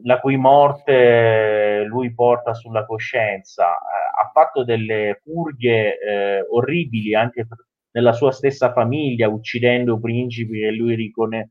[0.02, 7.46] la cui morte lui porta sulla coscienza, eh, ha fatto delle purghe eh, orribili anche
[7.92, 11.50] nella sua stessa famiglia, uccidendo principi che lui ricone,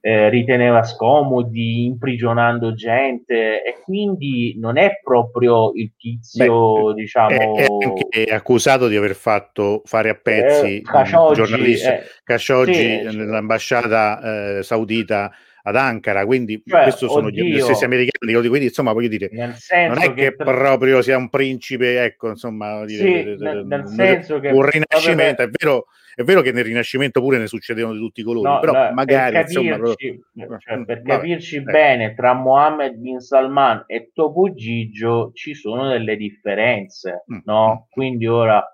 [0.00, 3.62] eh, riteneva scomodi, imprigionando gente.
[3.62, 7.56] E quindi non è proprio il tizio, Beh, diciamo...
[7.56, 11.94] È, è, accusato di aver fatto fare a pezzi eh, Khashoggi, giornalista.
[11.94, 15.30] eh, Khashoggi sì, nell'ambasciata eh, saudita
[15.64, 20.02] ad Ankara, quindi cioè, questi sono oddio, gli stessi americani, quindi insomma voglio dire, non
[20.02, 24.48] è che, che proprio sia un principe, ecco, insomma, dire, sì, nel, nel senso che
[24.48, 28.24] un rinascimento, è vero, è vero che nel rinascimento pure ne succedevano di tutti i
[28.24, 32.94] colori, no, però no, magari per capirci, insomma, cioè, per capirci vabbè, bene tra Mohammed
[32.96, 37.38] bin Salman e Topo Gigio ci sono delle differenze, mm.
[37.44, 37.86] no?
[37.86, 37.90] Mm.
[37.90, 38.64] Quindi ora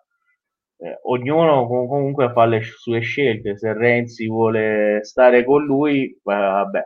[0.81, 3.57] eh, ognuno comunque fa le sue scelte.
[3.57, 6.83] Se Renzi vuole stare con lui, beh, vabbè.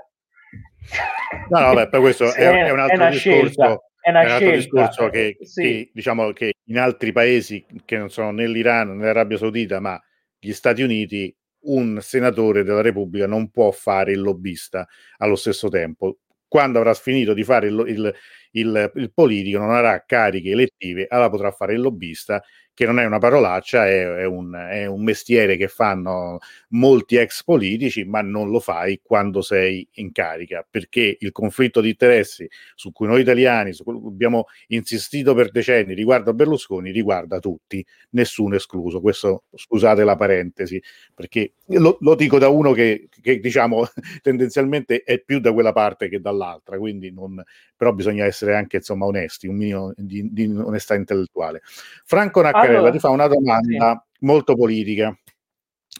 [1.48, 3.50] No, no, vabbè, poi questo è, è, un altro è discorso.
[3.50, 3.80] Scelta.
[4.00, 4.56] è una scelta.
[4.56, 5.62] discorso che, sì.
[5.62, 10.00] che, diciamo che in altri paesi che non sono né l'Iran né l'Arabia Saudita, ma
[10.38, 14.86] gli Stati Uniti, un senatore della Repubblica non può fare il lobbista
[15.18, 16.18] allo stesso tempo.
[16.48, 18.14] Quando avrà finito di fare il, il,
[18.52, 22.42] il, il politico, non avrà cariche elettive, allora potrà fare il lobbista
[22.74, 26.38] che non è una parolaccia, è, è, un, è, un, mestiere che fanno
[26.70, 31.90] molti ex politici, ma non lo fai quando sei in carica, perché il conflitto di
[31.90, 37.84] interessi su cui noi italiani su cui abbiamo insistito per decenni riguardo Berlusconi riguarda tutti,
[38.10, 39.00] nessuno escluso.
[39.00, 40.82] Questo scusate la parentesi,
[41.14, 43.86] perché lo, lo dico da uno che, che, diciamo
[44.22, 47.42] tendenzialmente è più da quella parte che dall'altra, quindi non,
[47.76, 51.60] però bisogna essere anche insomma onesti, un minimo di, di onestà intellettuale.
[52.04, 54.24] Franco Nacca Allora, ti fa una domanda sì.
[54.24, 55.16] molto politica.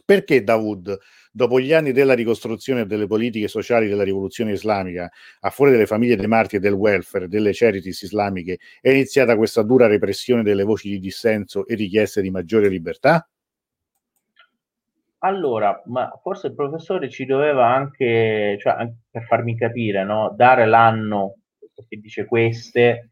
[0.05, 0.99] Perché Dawood,
[1.31, 6.17] dopo gli anni della ricostruzione delle politiche sociali della rivoluzione islamica, a fuori delle famiglie
[6.17, 10.89] dei martiri e del welfare, delle charities islamiche, è iniziata questa dura repressione delle voci
[10.89, 13.27] di dissenso e richieste di maggiore libertà?
[15.25, 20.35] Allora, ma forse il professore ci doveva anche, cioè, anche per farmi capire, no?
[20.37, 21.37] dare l'anno
[21.89, 23.11] che dice queste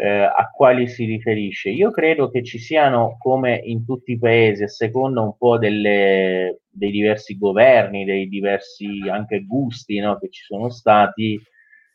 [0.00, 1.70] eh, a quali si riferisce.
[1.70, 6.60] Io credo che ci siano, come in tutti i paesi, a seconda un po' delle,
[6.70, 11.40] dei diversi governi, dei diversi anche gusti no, che ci sono stati,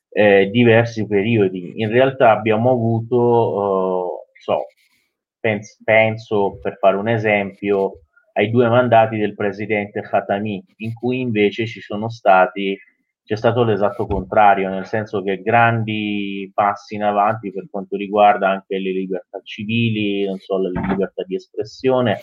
[0.09, 1.73] eh, diversi periodi.
[1.77, 4.65] In realtà abbiamo avuto, eh, so,
[5.39, 7.99] pens- penso per fare un esempio,
[8.33, 12.77] ai due mandati del presidente Khatami, in cui invece ci sono stati
[13.25, 18.77] c'è stato l'esatto contrario, nel senso che grandi passi in avanti per quanto riguarda anche
[18.79, 22.19] le libertà civili, non so, la libertà di espressione.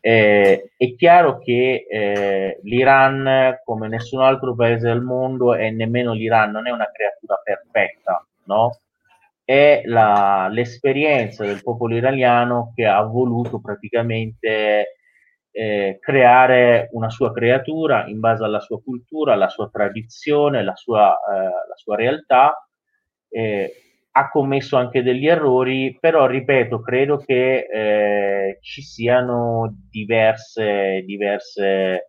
[0.00, 6.50] Eh, è chiaro che eh, l'Iran, come nessun altro paese del mondo, e nemmeno l'Iran,
[6.50, 8.78] non è una creatura perfetta, no?
[9.44, 14.96] È la, l'esperienza del popolo iraniano che ha voluto praticamente
[15.58, 21.12] eh, creare una sua creatura in base alla sua cultura, alla sua tradizione, la sua,
[21.12, 22.68] eh, sua realtà.
[23.30, 23.72] Eh,
[24.18, 32.08] ha commesso anche degli errori, però ripeto, credo che eh, ci siano diverse, diverse,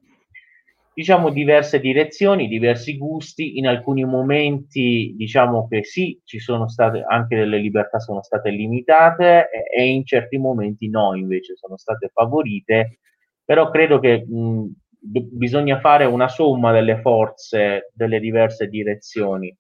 [0.93, 3.57] diciamo, diverse direzioni, diversi gusti.
[3.57, 9.49] In alcuni momenti, diciamo che sì, ci sono state anche delle libertà sono state limitate
[9.49, 12.99] e, e in certi momenti no, invece sono state favorite
[13.47, 14.65] però credo che mh,
[14.99, 19.55] bisogna fare una somma delle forze delle diverse direzioni.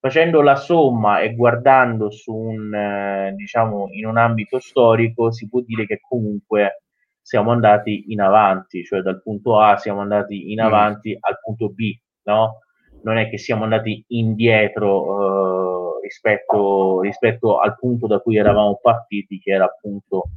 [0.00, 5.60] Facendo la somma e guardando su un, eh, diciamo, in un ambito storico, si può
[5.60, 6.84] dire che comunque
[7.20, 10.64] siamo andati in avanti, cioè dal punto A siamo andati in mm.
[10.64, 11.18] avanti mm.
[11.20, 12.60] al punto B, no?
[13.02, 19.38] Non è che siamo andati indietro eh, rispetto, rispetto al punto da cui eravamo partiti,
[19.40, 20.30] che era appunto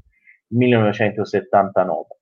[0.48, 2.19] 1979.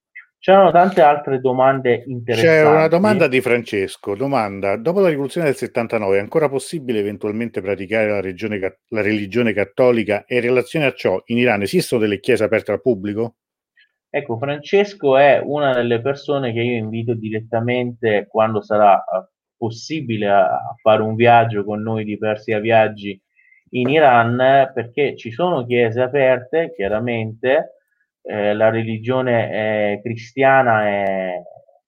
[0.47, 2.49] C'erano tante altre domande interessanti.
[2.49, 4.15] C'è una domanda di Francesco.
[4.15, 9.51] Domanda: dopo la rivoluzione del 79 è ancora possibile eventualmente praticare la, regione, la religione
[9.51, 13.35] cattolica e in relazione a ciò in Iran esistono delle chiese aperte al pubblico?
[14.09, 19.27] Ecco, Francesco è una delle persone che io invito direttamente quando sarà eh,
[19.57, 23.21] possibile a, a fare un viaggio con noi di Persia Viaggi
[23.71, 27.76] in Iran perché ci sono chiese aperte, chiaramente,
[28.27, 31.41] eh, la religione eh, cristiana è,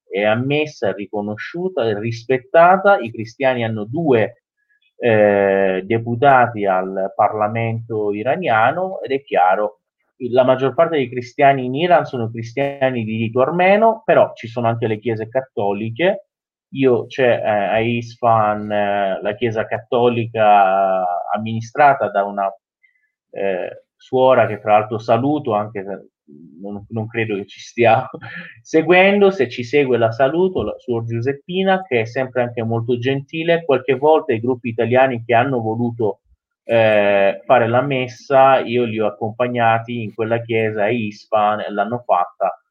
[0.09, 4.43] è, ammessa, riconosciuta, è rispettata, i cristiani hanno due
[4.95, 9.81] eh, deputati al Parlamento iraniano ed è chiaro,
[10.31, 14.67] la maggior parte dei cristiani in Iran sono cristiani di rito armeno, però ci sono
[14.67, 16.27] anche le chiese cattoliche.
[16.73, 22.53] Io c'è eh, a Isfahan eh, la chiesa cattolica amministrata da una
[23.31, 26.08] eh, suora che tra l'altro saluto anche
[26.61, 28.09] non, non, credo che ci stia
[28.61, 33.63] seguendo, se ci segue la saluto, la sua Giuseppina, che è sempre anche molto gentile,
[33.65, 36.21] qualche volta i gruppi italiani che hanno voluto
[36.63, 42.03] eh, fare la messa, io li ho accompagnati in quella chiesa a Isfahan e l'hanno
[42.05, 42.61] fatta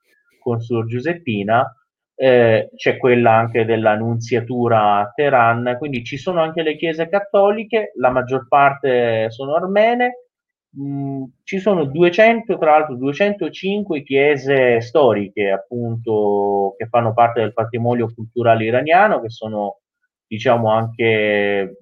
[0.40, 1.72] con Suor Giuseppina,
[2.14, 8.10] eh, c'è quella anche dell'Annunziatura a Teheran, quindi ci sono anche le chiese cattoliche, la
[8.10, 10.27] maggior parte sono armene,
[10.76, 18.12] Mm, ci sono 200, tra l'altro 205 chiese storiche appunto che fanno parte del patrimonio
[18.12, 19.80] culturale iraniano che sono
[20.26, 21.78] diciamo anche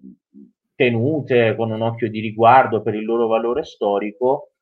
[0.77, 4.53] tenute con un occhio di riguardo per il loro valore storico.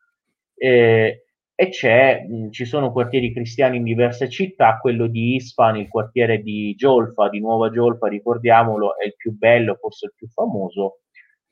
[0.55, 1.25] Eh,
[1.57, 5.89] e c'è, mh, mm, ci sono quartieri cristiani in diverse città, quello di Isfahan, il
[5.89, 11.01] quartiere di Jolfa, di Nuova Jolfa, ricordiamolo, è il più bello, forse il più famoso,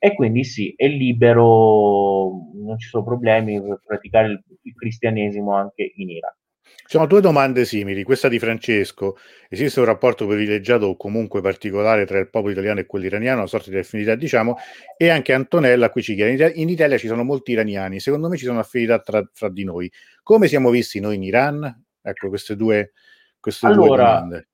[0.05, 5.93] e quindi sì, è libero, non ci sono problemi per praticare il, il cristianesimo anche
[5.95, 6.33] in Iran.
[6.61, 8.03] Ci sono due domande simili.
[8.03, 9.15] Questa di Francesco:
[9.47, 13.47] esiste un rapporto privilegiato o comunque particolare tra il popolo italiano e quello iraniano, una
[13.47, 14.57] sorta di affinità, diciamo?
[14.97, 18.43] E anche Antonella qui ci chiede: in Italia ci sono molti iraniani, secondo me ci
[18.43, 19.89] sono affinità tra, fra di noi.
[20.21, 21.85] Come siamo visti noi in Iran?
[22.01, 22.91] Ecco, queste due,
[23.39, 24.47] queste allora, due domande.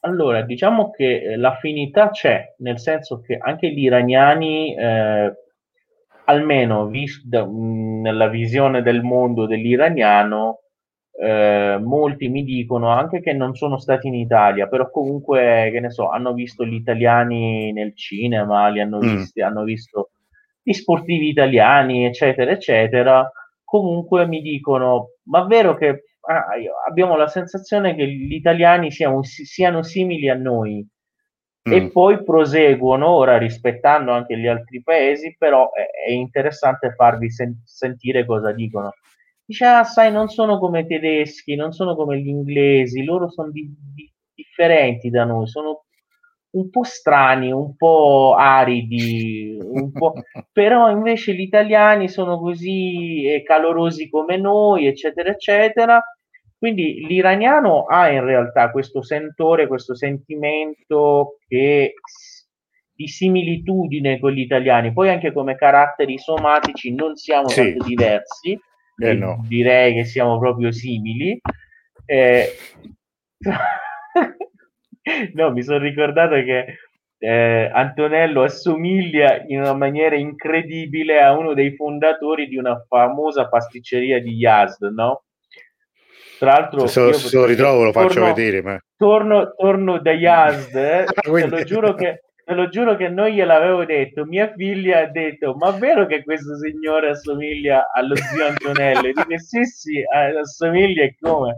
[0.00, 5.34] Allora, diciamo che eh, l'affinità c'è, nel senso che anche gli iraniani, eh,
[6.24, 10.60] almeno vis- nella visione del mondo dell'iraniano,
[11.20, 15.90] eh, molti mi dicono anche che non sono stati in Italia, però comunque, che ne
[15.90, 19.00] so, hanno visto gli italiani nel cinema, li hanno mm.
[19.00, 20.12] visti, hanno visto
[20.62, 23.30] gli sportivi italiani, eccetera, eccetera.
[23.62, 26.46] Comunque mi dicono, ma è vero che ah,
[26.86, 30.86] abbiamo la sensazione che gli italiani siano, siano simili a noi?
[31.68, 31.72] Mm.
[31.72, 37.62] E poi proseguono, ora rispettando anche gli altri paesi, però è, è interessante farvi sen-
[37.64, 38.92] sentire cosa dicono
[39.50, 43.50] dice, ah, sai, non sono come i tedeschi, non sono come gli inglesi, loro sono
[43.50, 45.86] di, di, differenti da noi, sono
[46.52, 50.14] un po' strani, un po' aridi, un po'...
[50.52, 56.02] però invece gli italiani sono così eh, calorosi come noi, eccetera, eccetera.
[56.58, 61.94] Quindi l'iraniano ha in realtà questo sentore, questo sentimento che
[62.92, 67.62] di similitudine con gli italiani, poi anche come caratteri somatici non siamo sì.
[67.62, 68.60] tanto diversi,
[69.02, 69.42] eh no.
[69.48, 71.40] direi che siamo proprio simili.
[72.04, 72.44] Eh,
[75.34, 76.78] no, mi sono ricordato che
[77.18, 84.20] eh, Antonello assomiglia in una maniera incredibile a uno dei fondatori di una famosa pasticceria
[84.20, 85.24] di Yazd, no?
[86.38, 88.62] Tra l'altro, se lo, se lo ritrovo lo faccio torno, vedere.
[88.62, 88.78] Ma...
[88.96, 91.50] Torno, torno da Yazd, eh, ah, quindi...
[91.50, 94.24] te lo giuro che te lo giuro che non gliel'avevo detto.
[94.24, 99.06] Mia figlia ha detto: Ma è vero che questo signore assomiglia allo zio Antonello?
[99.06, 101.54] E dico: Sì, sì, assomiglia e come.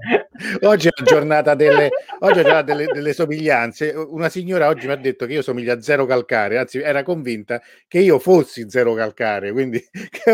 [0.60, 1.88] Oggi è la giornata delle,
[2.18, 3.94] oggi è delle, delle somiglianze.
[3.96, 7.62] Una signora oggi mi ha detto che io somiglio a zero calcare, anzi, era convinta
[7.88, 9.50] che io fossi zero calcare.
[9.50, 9.82] Quindi,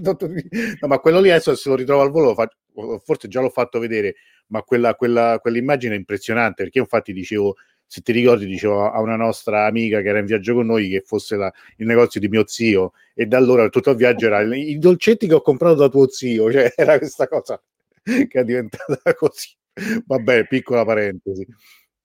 [0.00, 0.16] no,
[0.88, 2.34] ma quello lì adesso se lo ritrovo al volo,
[3.04, 4.16] forse già l'ho fatto vedere,
[4.48, 7.54] ma quella, quella, quell'immagine è impressionante perché infatti dicevo
[7.90, 11.02] se ti ricordi dicevo a una nostra amica che era in viaggio con noi che
[11.04, 14.78] fosse la, il negozio di mio zio e da allora tutto il viaggio era i
[14.78, 17.60] dolcetti che ho comprato da tuo zio, cioè era questa cosa
[18.04, 19.48] che è diventata così.
[20.06, 21.44] Vabbè, piccola parentesi.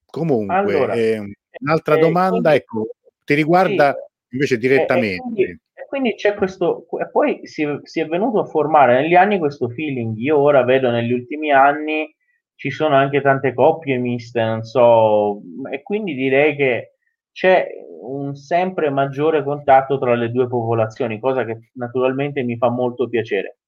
[0.06, 1.22] Comunque, allora, eh,
[1.60, 2.88] un'altra eh, domanda, quindi, ecco,
[3.24, 5.14] ti riguarda sì, invece direttamente.
[5.14, 9.38] E quindi, quindi, c'è questo, e poi si, si è venuto a formare negli anni
[9.38, 10.16] questo feeling.
[10.16, 12.12] Io ora vedo negli ultimi anni
[12.56, 15.40] ci sono anche tante coppie miste, non so,
[15.70, 16.94] e quindi direi che
[17.30, 17.68] c'è
[18.00, 23.58] un sempre maggiore contatto tra le due popolazioni, cosa che naturalmente mi fa molto piacere.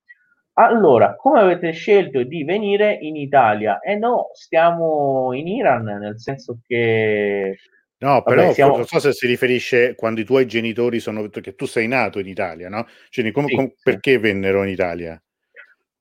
[0.54, 3.78] Allora, come avete scelto di venire in Italia?
[3.78, 7.58] Eh no, stiamo in Iran, nel senso che...
[7.98, 8.76] No, però Vabbè, siamo...
[8.76, 11.28] non so se si riferisce quando i tuoi genitori sono...
[11.28, 12.86] che tu sei nato in Italia, no?
[13.08, 13.74] Cioè, com- sì, com- sì.
[13.82, 15.22] perché vennero in Italia?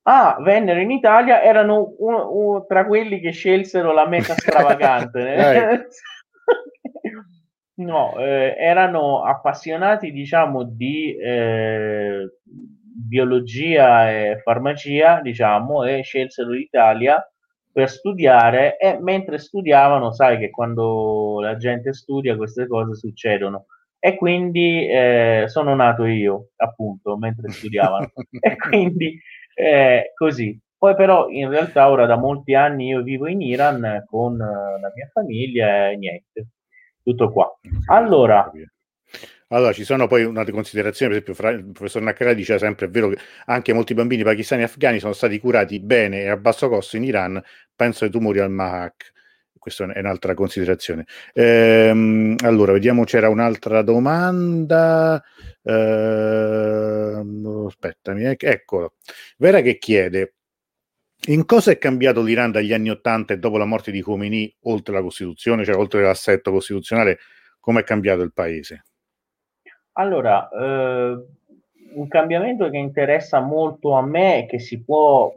[0.09, 5.89] Ah, vennero in Italia, erano uno, uno tra quelli che scelsero la meta stravagante.
[7.75, 17.21] no, eh, erano appassionati, diciamo, di eh, biologia e farmacia, diciamo, e scelsero l'Italia
[17.71, 23.65] per studiare e mentre studiavano, sai che quando la gente studia queste cose succedono.
[23.99, 28.09] E quindi eh, sono nato io, appunto, mentre studiavano.
[28.39, 29.19] e quindi
[29.57, 30.59] eh, così.
[30.77, 35.09] Poi però in realtà ora da molti anni io vivo in Iran con la mia
[35.11, 36.49] famiglia e niente,
[37.01, 37.51] tutto qua.
[37.87, 38.51] Allora,
[39.49, 42.89] allora, ci sono poi una considerazione, per esempio, fra, il professor Naccara dice sempre, è
[42.89, 46.67] vero che anche molti bambini pakistani e afghani sono stati curati bene e a basso
[46.67, 47.41] costo in Iran,
[47.73, 49.13] penso ai tumori al Mahak.
[49.67, 51.05] Questa è un'altra considerazione.
[51.33, 55.21] Ehm, allora, vediamo, c'era un'altra domanda.
[55.61, 58.93] Ehm, aspettami, eccolo.
[59.35, 60.35] Vera che chiede,
[61.25, 64.93] in cosa è cambiato l'Iran dagli anni Ottanta e dopo la morte di Khomeini, oltre
[64.93, 67.17] la Costituzione, cioè oltre l'assetto costituzionale,
[67.59, 68.85] come è cambiato il paese?
[69.97, 71.25] Allora, eh,
[71.93, 75.33] un cambiamento che interessa molto a me che si può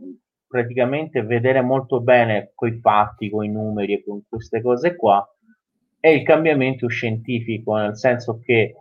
[0.51, 5.24] praticamente vedere molto bene con i fatti, con i numeri e con queste cose qua,
[6.01, 8.74] è il cambiamento scientifico, nel senso che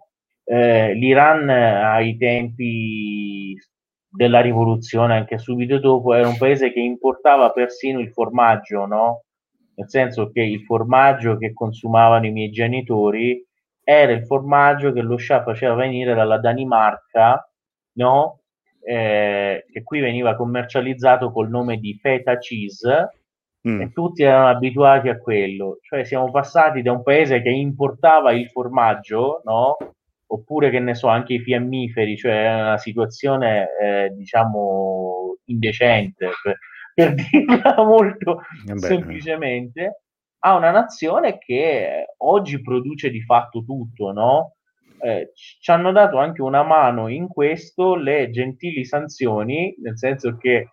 [0.43, 3.55] eh, l'Iran ai tempi
[4.09, 9.23] della rivoluzione, anche subito dopo, era un paese che importava persino il formaggio, no?
[9.75, 13.45] Nel senso che il formaggio che consumavano i miei genitori
[13.83, 17.47] era il formaggio che lo Scià faceva venire dalla Danimarca,
[17.97, 18.38] no?
[18.81, 23.09] Eh, che qui veniva commercializzato col nome di feta cheese
[23.67, 23.81] mm.
[23.81, 25.79] e tutti erano abituati a quello.
[25.81, 29.77] Cioè siamo passati da un paese che importava il formaggio, no?
[30.31, 36.57] oppure che ne so, anche i fiammiferi, cioè una situazione eh, diciamo indecente per,
[36.93, 40.01] per dirla molto Beh, semplicemente,
[40.39, 44.55] a una nazione che oggi produce di fatto tutto, no?
[45.01, 50.69] Eh, ci hanno dato anche una mano in questo le gentili sanzioni, nel senso che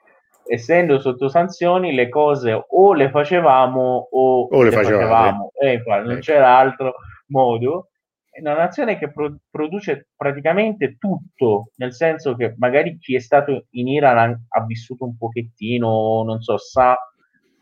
[0.48, 6.02] essendo sotto sanzioni le cose o le facevamo o, o le, le facevamo, eh, infatti,
[6.02, 6.20] non ecco.
[6.20, 6.94] c'era altro
[7.28, 7.88] modo
[8.36, 13.64] è una nazione che pro- produce praticamente tutto, nel senso che magari chi è stato
[13.70, 16.98] in Iran ha, ha vissuto un pochettino, non so, sa,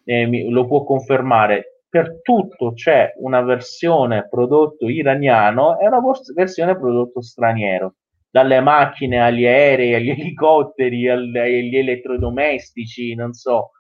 [0.03, 1.74] eh, mi, lo può confermare.
[1.95, 6.01] Per tutto c'è una versione prodotto iraniano e una
[6.35, 7.95] versione prodotto straniero,
[8.29, 13.71] dalle macchine agli aerei, agli elicotteri, agli elettrodomestici, non so,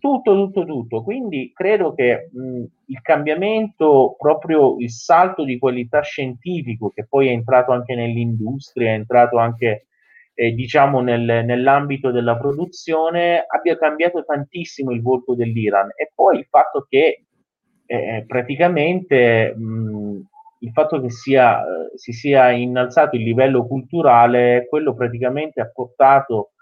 [0.00, 1.02] tutto, tutto, tutto.
[1.02, 7.32] Quindi credo che mh, il cambiamento, proprio il salto di qualità scientifico, che poi è
[7.32, 9.88] entrato anche nell'industria, è entrato anche
[10.32, 15.90] eh, diciamo nel, nell'ambito della produzione, abbia cambiato tantissimo il volto dell'Iran.
[15.94, 17.26] E poi il fatto che
[17.92, 20.20] eh, praticamente mh,
[20.60, 21.62] il fatto che sia,
[21.94, 26.52] si sia innalzato il livello culturale, quello praticamente ha portato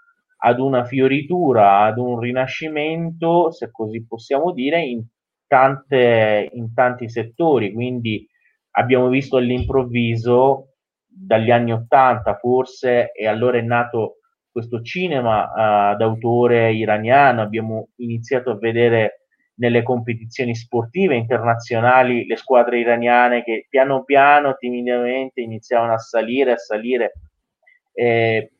[0.43, 5.05] ad una fioritura, ad un rinascimento, se così possiamo dire, in,
[5.47, 7.71] tante, in tanti settori.
[7.71, 8.27] Quindi
[8.71, 10.73] abbiamo visto all'improvviso,
[11.05, 14.15] dagli anni Ottanta forse, e allora è nato
[14.51, 19.20] questo cinema uh, d'autore iraniano, abbiamo iniziato a vedere
[19.61, 26.57] nelle competizioni sportive internazionali le squadre iraniane che piano piano, timidamente iniziavano a salire, a
[26.57, 27.13] salire.
[27.93, 28.53] Eh,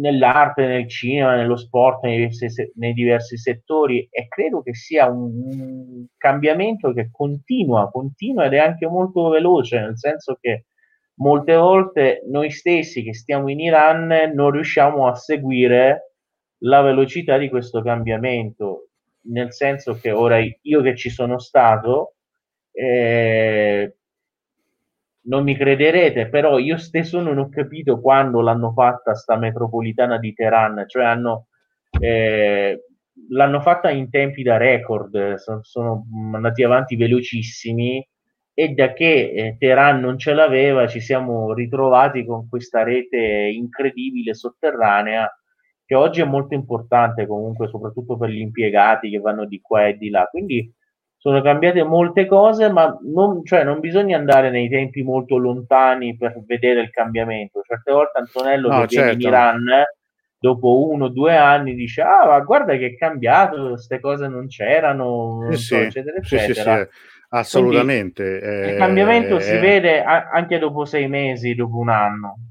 [0.00, 6.06] nell'arte, nel cinema, nello sport, nei diversi, nei diversi, settori e credo che sia un,
[6.16, 10.64] cambiamento che continua, continua ed è anche molto veloce, nel senso che
[11.18, 16.14] molte volte noi stessi che stiamo in Iran non riusciamo a seguire
[16.62, 18.87] la velocità di questo cambiamento,
[19.28, 22.14] nel senso che ora io che ci sono stato,
[22.72, 23.96] eh,
[25.22, 30.32] non mi crederete, però io stesso non ho capito quando l'hanno fatta sta metropolitana di
[30.32, 31.48] Teheran, cioè hanno,
[32.00, 32.84] eh,
[33.30, 38.06] l'hanno fatta in tempi da record, sono, sono andati avanti velocissimi
[38.54, 44.34] e da che eh, Teheran non ce l'aveva ci siamo ritrovati con questa rete incredibile
[44.34, 45.30] sotterranea
[45.88, 49.96] che oggi è molto importante comunque soprattutto per gli impiegati che vanno di qua e
[49.96, 50.26] di là.
[50.30, 50.70] Quindi
[51.16, 56.42] sono cambiate molte cose, ma non, cioè, non, bisogna andare nei tempi molto lontani per
[56.46, 57.62] vedere il cambiamento.
[57.62, 58.96] Certe volte Antonello no, che certo.
[58.98, 59.64] viene in Iran
[60.38, 64.46] dopo uno o due anni dice ah ma guarda che è cambiato, queste cose non
[64.46, 66.76] c'erano, non sì, so, eccetera, eccetera.
[66.76, 66.98] Sì, sì,
[67.30, 68.40] assolutamente.
[68.40, 72.47] Eh, il cambiamento eh, si vede a- anche dopo sei mesi, dopo un anno.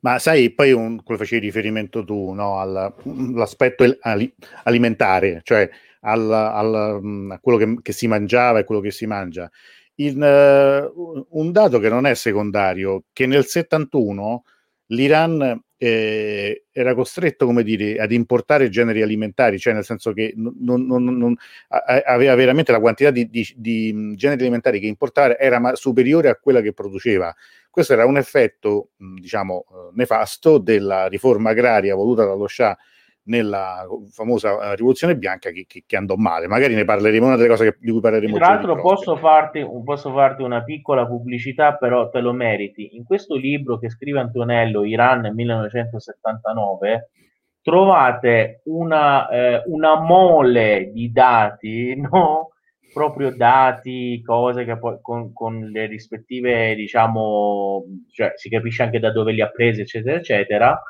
[0.00, 3.84] Ma sai, poi un, quello facevi riferimento tu no, all'aspetto
[4.64, 5.68] alimentare, cioè
[6.00, 9.50] al, al, mm, a quello che, che, si mangiava e quello che si mangia.
[9.96, 14.44] In, uh, un dato che non è secondario, che nel 71
[14.86, 20.54] l'Iran eh, era costretto, come dire, ad importare generi alimentari, cioè nel senso che non,
[20.86, 21.36] non, non,
[21.68, 26.36] aveva veramente la quantità di, di, di, mm, generi alimentari che importare era superiore a
[26.36, 27.34] quella che produceva.
[27.74, 32.78] Questo era un effetto, diciamo, eh, nefasto della riforma agraria voluta dallo Shah
[33.24, 36.46] nella famosa eh, rivoluzione bianca che, che, che, andò male.
[36.46, 38.36] Magari ne parleremo, una delle cose che, di cui parleremo.
[38.36, 42.94] Tra l'altro posso farti, posso farti una piccola pubblicità, però te lo meriti.
[42.94, 47.08] In questo libro che scrive Antonello, Iran 1979,
[47.60, 52.50] trovate una, eh, una mole di dati, no?
[52.94, 59.10] Proprio dati, cose che poi con, con, le rispettive, diciamo, cioè si capisce anche da
[59.10, 60.82] dove li ha presi, eccetera, eccetera,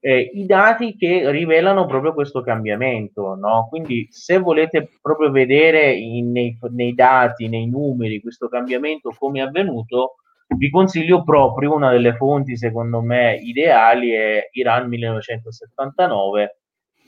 [0.00, 3.34] eh, i dati che rivelano proprio questo cambiamento.
[3.34, 3.66] No?
[3.68, 9.42] Quindi se volete proprio vedere in, nei, nei, dati, nei numeri, questo cambiamento come è
[9.42, 10.14] avvenuto,
[10.56, 16.56] vi consiglio proprio una delle fonti, secondo me, ideali, è Iran 1979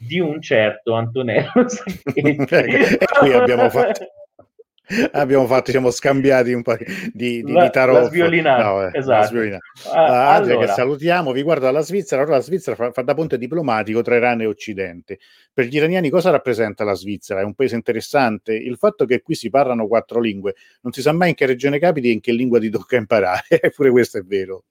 [0.01, 2.21] di un certo Antonello Sacchetti.
[2.21, 4.05] e qui abbiamo fatto
[5.13, 6.77] abbiamo fatto, siamo scambiati un po'
[7.13, 8.01] di, di, la, di tarocco.
[8.01, 9.21] La sviolina, no, eh, esatto.
[9.21, 9.59] La sviolina.
[9.93, 10.67] Ah, Adria allora.
[10.67, 14.17] che salutiamo, vi guardo dalla Svizzera, allora la Svizzera fa, fa, da ponte diplomatico tra
[14.17, 15.19] Iran e Occidente.
[15.53, 17.41] Per gli iraniani cosa rappresenta la Svizzera?
[17.41, 18.55] È un paese interessante?
[18.55, 21.79] Il fatto che qui si parlano quattro lingue, non si sa mai in che regione
[21.79, 24.65] capiti e in che lingua ti tocca imparare, eppure questo è vero.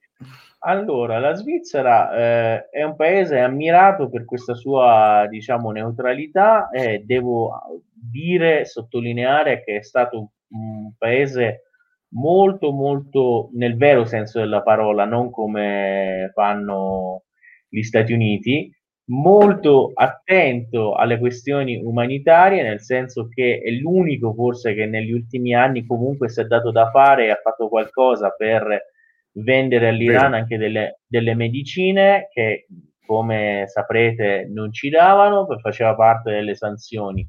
[0.62, 7.82] Allora, la Svizzera eh, è un paese ammirato per questa sua, diciamo, neutralità e devo
[7.94, 11.64] dire, sottolineare che è stato un paese
[12.10, 17.24] molto, molto, nel vero senso della parola, non come fanno
[17.70, 18.70] gli Stati Uniti,
[19.12, 25.86] molto attento alle questioni umanitarie, nel senso che è l'unico forse che negli ultimi anni
[25.86, 28.98] comunque si è dato da fare e ha fatto qualcosa per
[29.34, 32.68] vendere all'Iran anche delle, delle medicine che,
[33.06, 37.28] come saprete, non ci davano, faceva parte delle sanzioni.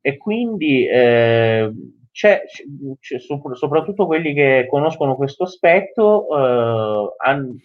[0.00, 1.72] E quindi eh,
[2.10, 2.42] c'è,
[3.00, 7.56] c'è, soprattutto quelli che conoscono questo aspetto, eh, han,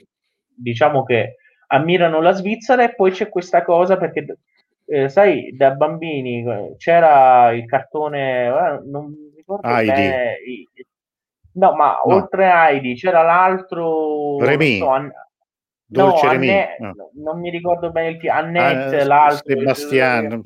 [0.55, 1.35] diciamo che
[1.67, 4.37] ammirano la Svizzera e poi c'è questa cosa perché,
[4.85, 10.35] eh, sai, da bambini eh, c'era il cartone, eh, non mi ricordo ah, bene,
[11.57, 12.15] No, ma no.
[12.15, 14.37] oltre a Heidi c'era l'altro...
[14.39, 14.77] Remy.
[14.77, 15.11] So, an...
[15.89, 16.75] No, Anne...
[16.79, 17.11] no.
[17.15, 18.39] non mi ricordo bene il titolo.
[18.39, 19.57] Annette, ah, l'altro.
[19.57, 20.41] Sebastian,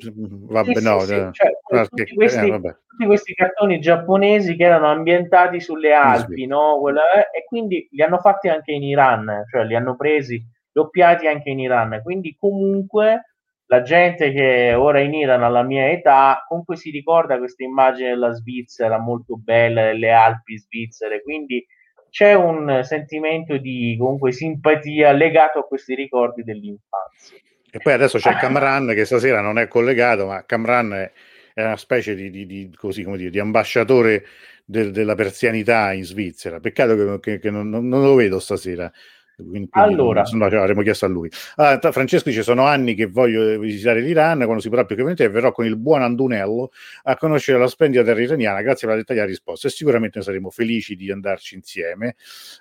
[0.48, 1.00] vabbè, sì, no.
[1.00, 1.28] Sì, sì.
[1.32, 6.78] Cioè, tutti, questi, eh, tutti, questi, cartoni giapponesi che erano ambientati sulle Alpi, no?
[6.80, 7.28] Quella...
[7.30, 10.40] e quindi li hanno fatti anche in Iran, cioè li hanno presi,
[10.70, 12.00] doppiati anche in Iran.
[12.02, 13.31] Quindi comunque
[13.72, 18.30] la gente che ora in Iran alla mia età comunque si ricorda questa immagine della
[18.34, 21.66] Svizzera molto bella, delle Alpi svizzere, quindi
[22.10, 27.38] c'è un sentimento di comunque simpatia legato a questi ricordi dell'infanzia.
[27.70, 31.10] E poi adesso c'è Camran che stasera non è collegato, ma Camran è,
[31.54, 34.26] è una specie di, di, di, così, dire, di ambasciatore
[34.66, 36.60] del, della persianità in Svizzera.
[36.60, 38.92] Peccato che, che, che non, non, lo vedo stasera.
[39.36, 41.30] Quindi, allora, no, avremmo chiesto a lui.
[41.56, 45.32] Allora, Francesco ci sono anni che voglio visitare l'Iran, quando si potrà più che volentieri
[45.32, 46.70] verrò con il buon Andunello
[47.04, 50.96] a conoscere la splendida terra iraniana, grazie per la dettagliata risposta e sicuramente saremo felici
[50.96, 52.16] di andarci insieme.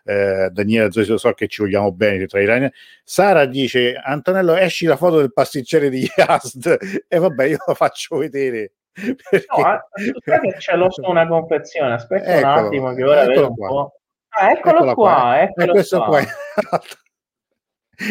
[0.06, 2.72] Eh, Daniela so che ci vogliamo bene tra iraniani.
[3.04, 8.18] Sara dice, Antonello esci la foto del pasticcere di Yazd e vabbè io la faccio
[8.18, 8.72] vedere.
[8.94, 9.46] Perché...
[9.48, 13.56] No, aspetta che c'è lo una confezione, aspetta eccolo, un attimo che ora vedo un
[13.56, 14.01] po'.
[14.34, 15.42] Ah, eccolo qua, qua.
[15.42, 16.22] Eccolo questo qua.
[16.22, 16.82] qua.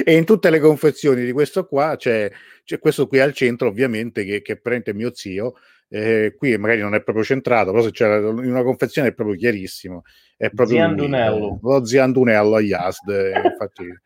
[0.04, 2.30] e in tutte le confezioni di questo qua c'è,
[2.64, 5.54] c'è questo qui al centro ovviamente che, che prende mio zio
[5.88, 9.36] eh, qui magari non è proprio centrato però se c'è in una confezione è proprio
[9.36, 10.02] chiarissimo
[10.36, 14.00] è proprio Ziandunello eh, lo Ziandunello a Yasd eh, infatti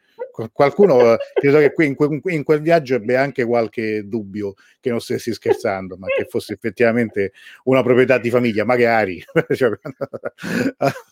[0.52, 5.00] qualcuno credo che qui in, que, in, quel viaggio ebbe anche qualche dubbio che non
[5.00, 7.32] stessi scherzando, ma che fosse effettivamente
[7.64, 9.22] una proprietà di famiglia, magari.
[9.54, 9.70] cioè,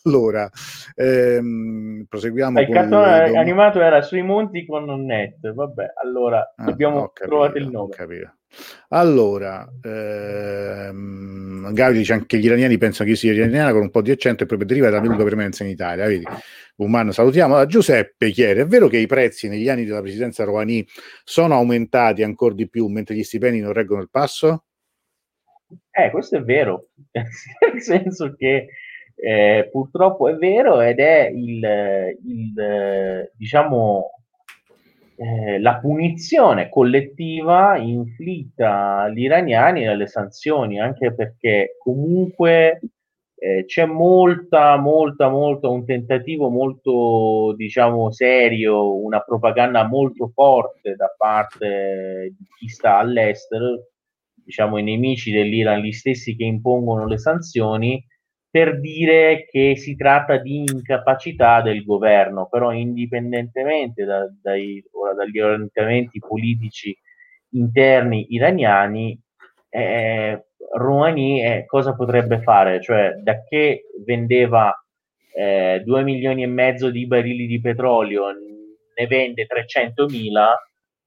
[0.04, 0.50] allora,
[0.94, 2.60] ehm, proseguiamo.
[2.60, 3.36] Il cartone il...
[3.36, 7.94] animato era sui monti con Nonnette, vabbè, allora ah, abbiamo trovato il nome.
[8.88, 14.02] Allora, ehm, Gavi dice anche gli iraniani pensano che io sia iraniana con un po'
[14.02, 16.06] di accento e proprio deriva dalla lunga premenza in Italia.
[16.06, 16.26] Vedi?
[16.76, 17.56] Umano, salutiamo.
[17.56, 20.86] Da Giuseppe chiede: è vero che i prezzi negli anni della presidenza Rouhani
[21.24, 24.64] sono aumentati ancora di più mentre gli stipendi non reggono il passo?
[25.90, 28.68] Eh, questo è vero, nel senso che
[29.14, 31.62] eh, purtroppo è vero ed è il,
[32.24, 34.10] il diciamo,
[35.16, 42.80] eh, la punizione collettiva inflitta agli iraniani dalle sanzioni, anche perché comunque
[43.44, 51.12] eh, c'è molta, molta, molta, un tentativo molto, diciamo, serio, una propaganda molto forte da
[51.18, 53.88] parte di chi sta all'estero,
[54.44, 58.06] diciamo, i nemici dell'Iran, gli stessi che impongono le sanzioni,
[58.48, 64.80] per dire che si tratta di incapacità del governo, però indipendentemente da, dai,
[65.16, 66.96] dagli orientamenti politici
[67.54, 69.20] interni iraniani,
[69.74, 70.44] eh,
[70.74, 72.80] Rouhani eh, cosa potrebbe fare?
[72.82, 74.72] Cioè, da che vendeva
[75.34, 78.26] eh, 2 milioni e mezzo di barili di petrolio,
[78.94, 80.54] ne vende 300 mila,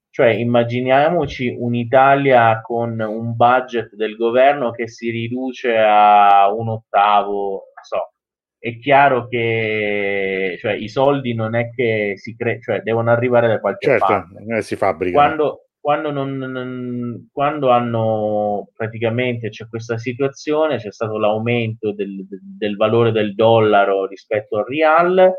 [0.09, 8.09] cioè immaginiamoci un'Italia con un budget del governo che si riduce a un ottavo, so.
[8.57, 13.59] È chiaro che cioè, i soldi non è che si crea, cioè devono arrivare da
[13.59, 14.57] qualche certo, parte.
[14.57, 15.13] Eh, si fabbrica.
[15.16, 22.76] Quando, quando, non, non, quando hanno praticamente c'è questa situazione, c'è stato l'aumento del, del
[22.76, 25.32] valore del dollaro rispetto al real,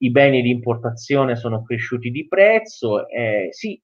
[0.00, 3.80] i beni di importazione sono cresciuti di prezzo, eh, sì,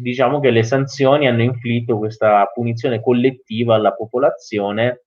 [0.00, 5.02] diciamo che le sanzioni hanno inflitto questa punizione collettiva alla popolazione.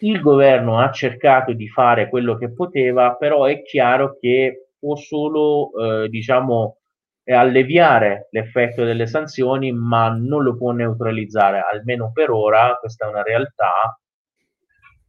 [0.00, 5.72] Il governo ha cercato di fare quello che poteva, però è chiaro che può solo,
[6.04, 6.78] eh, diciamo,
[7.24, 13.22] alleviare l'effetto delle sanzioni, ma non lo può neutralizzare, almeno per ora, questa è una
[13.22, 14.00] realtà,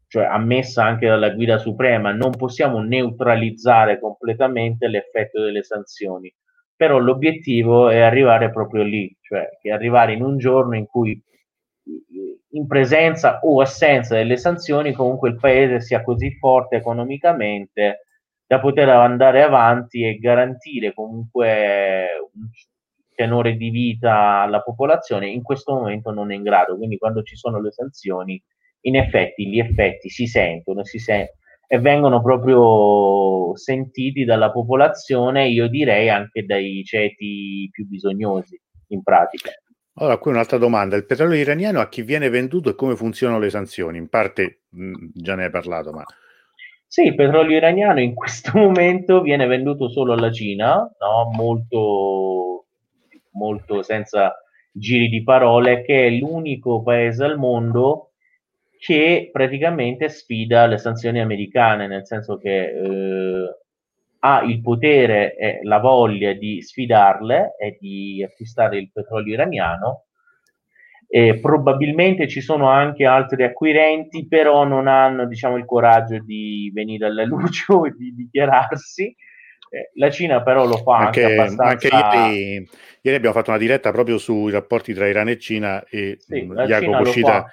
[0.07, 6.32] cioè ammessa anche dalla guida suprema, non possiamo neutralizzare completamente l'effetto delle sanzioni,
[6.76, 11.20] però l'obiettivo è arrivare proprio lì, cioè arrivare in un giorno in cui
[12.51, 18.05] in presenza o assenza delle sanzioni comunque il paese sia così forte economicamente
[18.53, 22.49] da poter andare avanti e garantire comunque un
[23.15, 27.35] tenore di vita alla popolazione in questo momento non è in grado quindi quando ci
[27.35, 28.41] sono le sanzioni
[28.81, 31.27] in effetti gli effetti si sentono si sen-
[31.65, 39.51] e vengono proprio sentiti dalla popolazione io direi anche dai ceti più bisognosi in pratica
[39.95, 40.95] allora, qui un'altra domanda.
[40.95, 43.99] Il petrolio iraniano a chi viene venduto e come funzionano le sanzioni?
[43.99, 46.03] In parte mh, già ne hai parlato, ma...
[46.93, 51.31] Sì, il petrolio iraniano in questo momento viene venduto solo alla Cina, no?
[51.35, 52.67] molto,
[53.31, 54.35] molto senza
[54.71, 58.11] giri di parole, che è l'unico paese al mondo
[58.77, 63.57] che praticamente sfida le sanzioni americane, nel senso che eh,
[64.19, 70.03] ha il potere e la voglia di sfidarle e di acquistare il petrolio iraniano.
[71.16, 77.05] E probabilmente ci sono anche altri acquirenti, però non hanno diciamo, il coraggio di venire
[77.05, 79.16] alla luce o di dichiararsi.
[79.70, 81.64] Eh, la Cina però lo fa anche, anche abbastanza...
[81.64, 82.68] Anche ieri,
[83.01, 87.05] ieri, abbiamo fatto una diretta proprio sui rapporti tra Iran e Cina e sì, Jacopo
[87.05, 87.45] Cita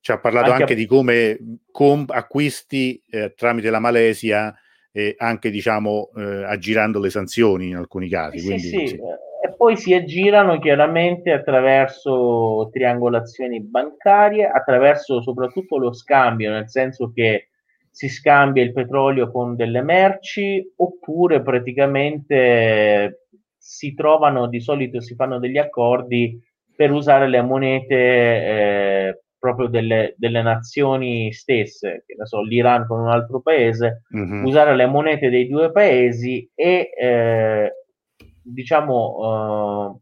[0.00, 1.38] ci ha parlato anche, anche di come
[1.70, 4.52] com- acquisti eh, tramite la Malesia
[4.90, 8.40] e anche diciamo eh, aggirando le sanzioni in alcuni casi.
[8.40, 8.86] Sì, quindi, sì.
[8.88, 9.00] sì.
[9.46, 17.50] E poi si aggirano chiaramente attraverso triangolazioni bancarie, attraverso soprattutto lo scambio, nel senso che
[17.88, 25.38] si scambia il petrolio con delle merci oppure praticamente si trovano di solito si fanno
[25.38, 26.38] degli accordi
[26.74, 33.00] per usare le monete eh, proprio delle, delle, nazioni stesse, che ne so, l'Iran con
[33.00, 34.44] un altro paese, mm-hmm.
[34.44, 37.72] usare le monete dei due paesi e eh,
[38.52, 40.00] diciamo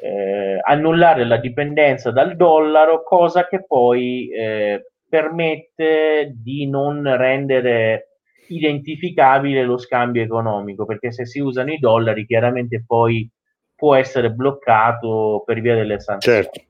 [0.00, 8.10] eh, eh, annullare la dipendenza dal dollaro, cosa che poi eh, permette di non rendere
[8.48, 13.28] identificabile lo scambio economico, perché se si usano i dollari chiaramente poi
[13.74, 16.42] può essere bloccato per via delle sanzioni.
[16.42, 16.60] Certo.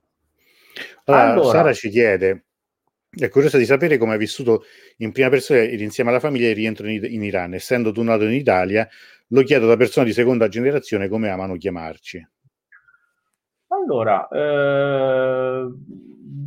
[1.05, 2.46] Allora, allora, Sara ci chiede,
[3.19, 4.65] è curiosa di sapere come hai vissuto
[4.99, 7.55] in prima persona ed insieme alla famiglia il rientro in, in, Iran.
[7.55, 8.87] Essendo tu nato in Italia,
[9.29, 12.29] lo chiedo da persone di seconda generazione come amano chiamarci.
[13.69, 15.67] Allora, eh,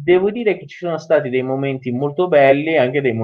[0.04, 3.16] devo dire che ci sono stati dei momenti molto belli e anche dei,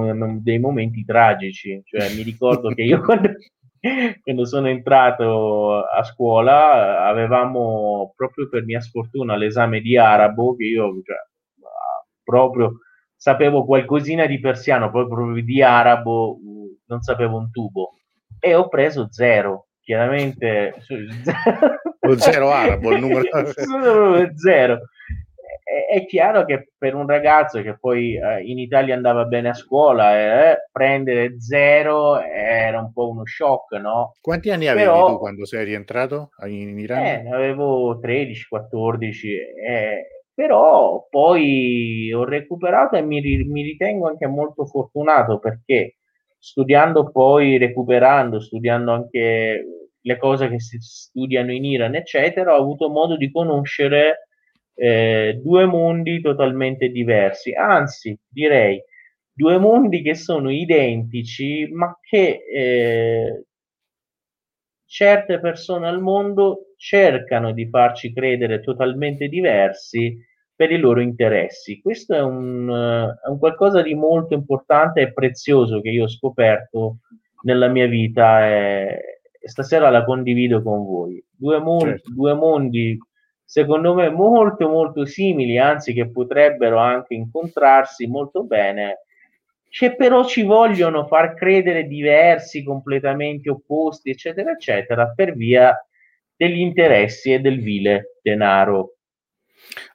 [0.42, 1.80] dei, momenti tragici.
[1.84, 3.32] Cioè, mi ricordo che io quando,
[4.22, 11.00] quando sono entrato a scuola avevamo proprio per mia sfortuna l'esame di arabo che io
[11.04, 11.16] cioè,
[12.22, 12.80] proprio
[13.16, 16.38] sapevo qualcosina di persiano, poi proprio di arabo
[16.86, 17.94] non sapevo un tubo
[18.38, 19.68] e ho preso zero.
[19.80, 20.74] Chiaramente
[22.00, 23.22] lo zero arabo, il numero
[24.34, 24.80] zero
[25.66, 30.52] è, chiaro che per un ragazzo che poi eh, in Italia andava bene a scuola,
[30.52, 34.12] eh, prendere zero era un po' uno shock, no?
[34.20, 37.04] Quanti anni avevi Però, tu quando sei rientrato in Iran?
[37.04, 40.06] Eh, avevo 13, 14, eh,
[40.36, 45.96] però poi ho recuperato e mi, mi ritengo anche molto fortunato perché
[46.38, 49.64] studiando poi, recuperando, studiando anche
[49.98, 54.28] le cose che si studiano in Iran, eccetera, ho avuto modo di conoscere
[54.74, 58.78] eh, due mondi totalmente diversi, anzi direi
[59.32, 63.44] due mondi che sono identici, ma che eh,
[64.86, 70.16] certe persone al mondo cercano di farci credere totalmente diversi
[70.54, 71.80] per i loro interessi.
[71.80, 76.98] Questo è un, è un qualcosa di molto importante e prezioso che io ho scoperto
[77.42, 81.22] nella mia vita e, e stasera la condivido con voi.
[81.30, 82.12] Due, mon- certo.
[82.14, 82.98] due mondi
[83.46, 89.04] secondo me molto molto simili, anzi che potrebbero anche incontrarsi molto bene,
[89.76, 95.76] che però ci vogliono far credere diversi, completamente opposti, eccetera, eccetera, per via
[96.34, 98.96] degli interessi e del vile denaro.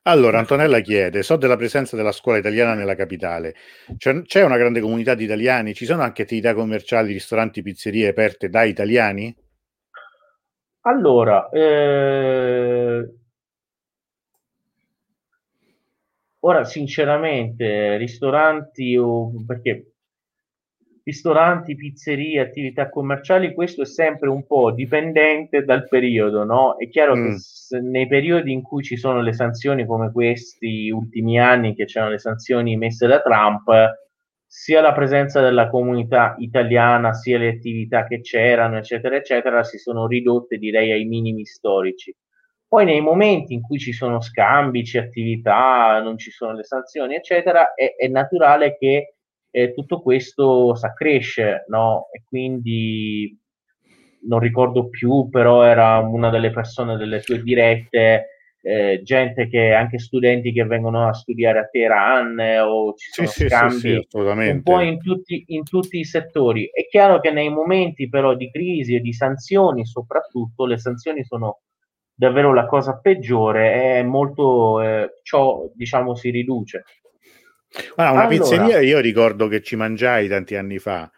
[0.04, 3.56] Allora, Antonella chiede: So della presenza della scuola italiana nella capitale.
[3.98, 5.74] C'è, c'è una grande comunità di italiani?
[5.74, 9.36] Ci sono anche attività commerciali, ristoranti, pizzerie aperte da italiani?
[10.82, 13.10] Allora, eh,
[16.42, 19.92] ora, sinceramente, ristoranti o perché
[21.04, 26.78] ristoranti, pizzerie, attività commerciali, questo è sempre un po' dipendente dal periodo, no?
[26.78, 27.26] È chiaro mm.
[27.26, 31.86] che se, nei periodi in cui ci sono le sanzioni come questi ultimi anni, che
[31.86, 33.70] c'erano le sanzioni messe da Trump,
[34.46, 40.08] sia la presenza della comunità italiana, sia le attività che c'erano, eccetera, eccetera, si sono
[40.08, 42.16] ridotte, direi, ai minimi storici.
[42.72, 47.16] Poi nei momenti in cui ci sono scambi, c'è attività, non ci sono le sanzioni,
[47.16, 49.16] eccetera, è, è naturale che
[49.50, 52.08] eh, tutto questo s'accresce, no?
[52.14, 53.38] E quindi
[54.22, 58.28] non ricordo più, però era una delle persone delle tue dirette,
[58.62, 63.28] eh, gente che anche studenti che vengono a studiare a Teheran eh, o ci sono
[63.28, 64.18] sì, scambi sì, sì,
[64.48, 66.70] un po' in tutti, in tutti, i settori.
[66.72, 71.64] È chiaro che nei momenti però di crisi e di sanzioni, soprattutto, le sanzioni sono
[72.22, 76.84] davvero la cosa peggiore e molto eh, ciò diciamo si riduce.
[77.96, 81.10] Ah, una allora, pizzeria io ricordo che ci mangiai tanti anni fa,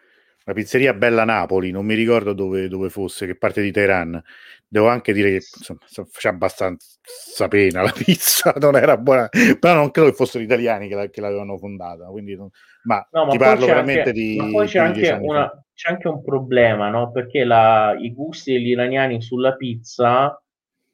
[0.46, 4.22] una pizzeria Bella Napoli, non mi ricordo dove, dove fosse, che parte di Teheran.
[4.66, 5.80] Devo anche dire che insomma,
[6.10, 9.28] faceva abbastanza pena la pizza, non era buona,
[9.60, 12.06] però non credo che fossero italiani che, la, che l'avevano fondata.
[12.06, 12.48] Quindi non,
[12.84, 14.36] ma, no, ma ti parlo veramente anche, di.
[14.36, 17.10] Ma poi c'è anche, una, c'è anche, un problema, no?
[17.10, 20.38] Perché la, i gusti degli iraniani sulla pizza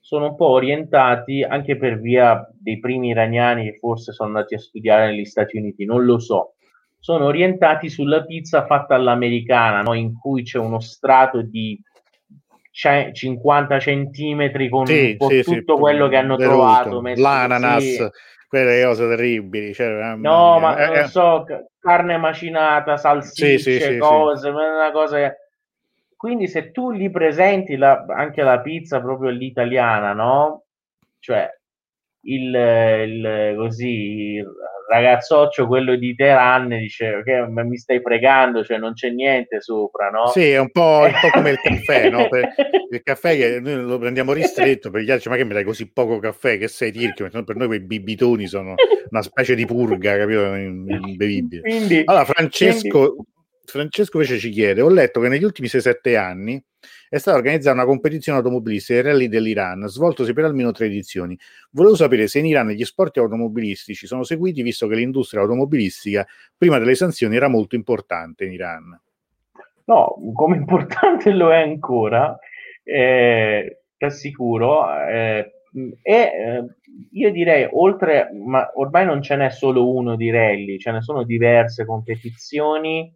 [0.01, 4.59] sono un po' orientati anche per via dei primi iraniani che forse sono andati a
[4.59, 6.55] studiare negli Stati Uniti, non lo so.
[6.99, 9.95] Sono orientati sulla pizza fatta all'americana, no?
[9.95, 11.81] in cui c'è uno strato di
[12.73, 17.01] 50 centimetri con sì, sì, tutto sì, quello che hanno trovato.
[17.17, 18.11] L'ananas,
[18.49, 19.73] quelle cose terribili.
[19.73, 21.07] Cioè, no, ma eh, non eh.
[21.07, 21.45] so,
[21.79, 25.35] carne macinata, salsicce, cose, una cosa
[26.21, 30.65] quindi se tu li presenti la, anche la pizza proprio l'italiana, no?
[31.19, 31.49] Cioè
[32.25, 34.47] il, il così il
[34.87, 40.11] ragazzoccio quello di Teheran dice ok ma mi stai pregando cioè non c'è niente sopra
[40.11, 40.27] no?
[40.27, 42.29] sì è un po', un po come il caffè no?
[42.29, 42.53] per,
[42.91, 45.91] il caffè che noi lo prendiamo ristretto per gli altri ma che mi dai così
[45.91, 48.75] poco caffè che sei tirchio per noi quei bibitoni sono
[49.09, 54.89] una specie di purga capito imbevibile quindi, allora Francesco quindi Francesco invece ci chiede: Ho
[54.89, 56.63] letto che negli ultimi 6-7 anni
[57.09, 61.39] è stata organizzata una competizione automobilistica, il rally dell'Iran, svoltosi per almeno tre edizioni.
[61.73, 66.79] Volevo sapere se in Iran gli sport automobilistici sono seguiti, visto che l'industria automobilistica prima
[66.79, 69.01] delle sanzioni era molto importante in Iran.
[69.85, 72.39] No, come importante lo è ancora,
[72.83, 74.89] eh, ti assicuro.
[75.09, 75.53] Eh,
[76.03, 76.65] e eh,
[77.13, 81.25] io direi, oltre, ma ormai non ce n'è solo uno di rally, ce ne sono
[81.25, 83.13] diverse competizioni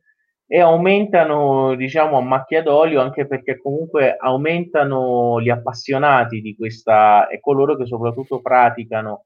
[0.47, 7.41] e aumentano, diciamo, a macchia d'olio anche perché comunque aumentano gli appassionati di questa e
[7.41, 9.25] coloro che soprattutto praticano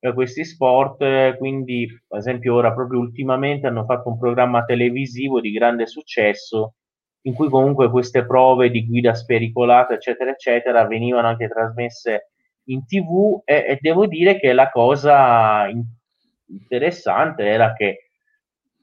[0.00, 1.36] eh, questi sport.
[1.36, 6.74] Quindi, ad esempio, ora proprio ultimamente hanno fatto un programma televisivo di grande successo
[7.26, 12.30] in cui comunque queste prove di guida spericolata, eccetera, eccetera, venivano anche trasmesse
[12.64, 15.84] in tv e, e devo dire che la cosa in-
[16.48, 18.10] interessante era che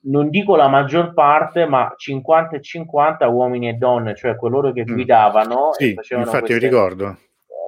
[0.03, 4.83] non dico la maggior parte, ma 50 e 50 uomini e donne, cioè coloro che
[4.89, 4.93] mm.
[4.93, 5.67] guidavano.
[5.67, 5.71] Mm.
[5.71, 6.57] Sì, infatti queste...
[6.57, 7.17] ricordo.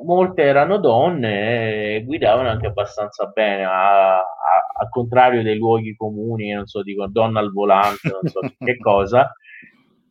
[0.06, 4.24] Molte erano donne e guidavano anche abbastanza bene, a, a,
[4.80, 9.32] al contrario dei luoghi comuni, non so, dico donna al volante, non so che cosa.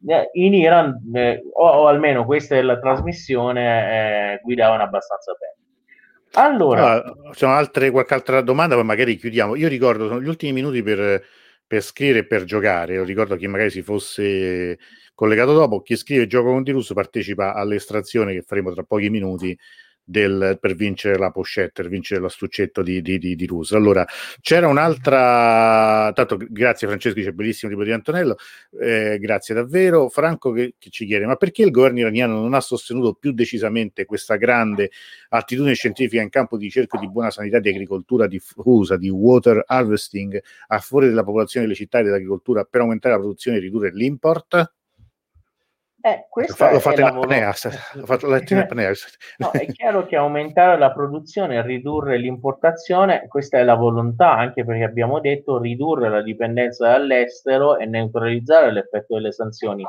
[0.06, 5.56] Eh, in Iran, eh, o, o, almeno questa è la trasmissione, eh, guidavano abbastanza bene.
[6.34, 9.56] Allora, allora c'è altre, qualche altra domanda, poi magari chiudiamo.
[9.56, 11.22] Io ricordo, sono gli ultimi minuti per
[11.72, 12.92] per scrivere e per giocare.
[12.92, 14.78] Io ricordo chi magari si fosse
[15.14, 19.58] collegato dopo, chi scrive gioco con Dirus partecipa all'estrazione che faremo tra pochi minuti
[20.04, 23.72] del, per vincere la pochette, per vincere l'astuccetto di, di, di, di Rus.
[23.72, 24.06] Allora,
[24.40, 28.36] c'era un'altra, tanto grazie Francesco, dice bellissimo tipo di Antonello,
[28.80, 30.08] eh, grazie davvero.
[30.08, 34.04] Franco che, che, ci chiede, ma perché il governo iraniano non ha sostenuto più decisamente
[34.04, 34.90] questa grande
[35.30, 40.40] attitudine scientifica in campo di ricerca di buona sanità, di agricoltura diffusa, di water harvesting
[40.68, 44.72] a favore della popolazione delle città e dell'agricoltura per aumentare la produzione e ridurre l'import?
[46.04, 46.26] Eh,
[46.72, 47.54] lo fate in apnea,
[47.92, 48.90] l'ho fatto letto in apnea.
[49.38, 54.64] no, è chiaro che aumentare la produzione e ridurre l'importazione, questa è la volontà, anche
[54.64, 59.84] perché abbiamo detto ridurre la dipendenza dall'estero e neutralizzare l'effetto delle sanzioni.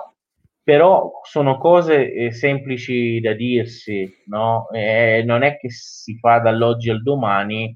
[0.62, 4.70] Però sono cose eh, semplici da dirsi, no?
[4.72, 7.76] Eh, non è che si fa dall'oggi al domani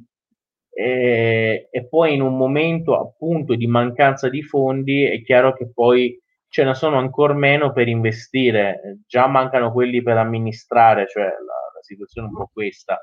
[0.80, 6.16] eh, e poi in un momento appunto di mancanza di fondi è chiaro che poi
[6.58, 11.82] ce ne sono ancora meno per investire, già mancano quelli per amministrare, cioè la, la
[11.84, 12.98] situazione è un po' questa.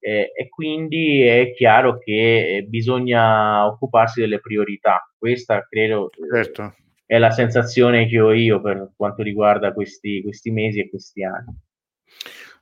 [0.00, 5.08] eh, e quindi è chiaro che bisogna occuparsi delle priorità.
[5.16, 6.74] Questa credo certo.
[7.06, 11.56] è la sensazione che ho io per quanto riguarda questi, questi mesi e questi anni.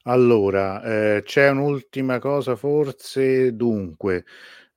[0.03, 4.27] Allora, eh, c'è un'ultima cosa forse, dunque,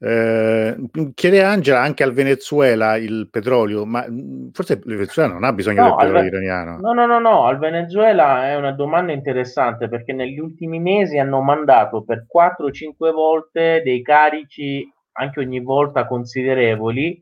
[0.02, 0.78] eh,
[1.14, 5.82] chiede Angela anche al Venezuela il petrolio, ma mm, forse il Venezuela non ha bisogno
[5.82, 6.78] no, del petrolio Ve- iraniano.
[6.80, 11.42] No, no, no, no, al Venezuela è una domanda interessante perché negli ultimi mesi hanno
[11.42, 17.20] mandato per 4-5 volte dei carichi, anche ogni volta considerevoli,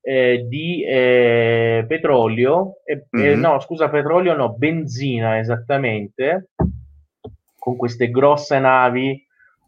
[0.00, 2.76] eh, di eh, petrolio,
[3.16, 3.38] mm-hmm.
[3.38, 6.50] no, scusa, petrolio no, benzina esattamente
[7.58, 9.23] con queste grosse navi,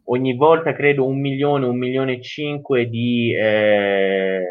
[0.09, 4.41] ogni volta credo un milione, un milione e cinque di eh,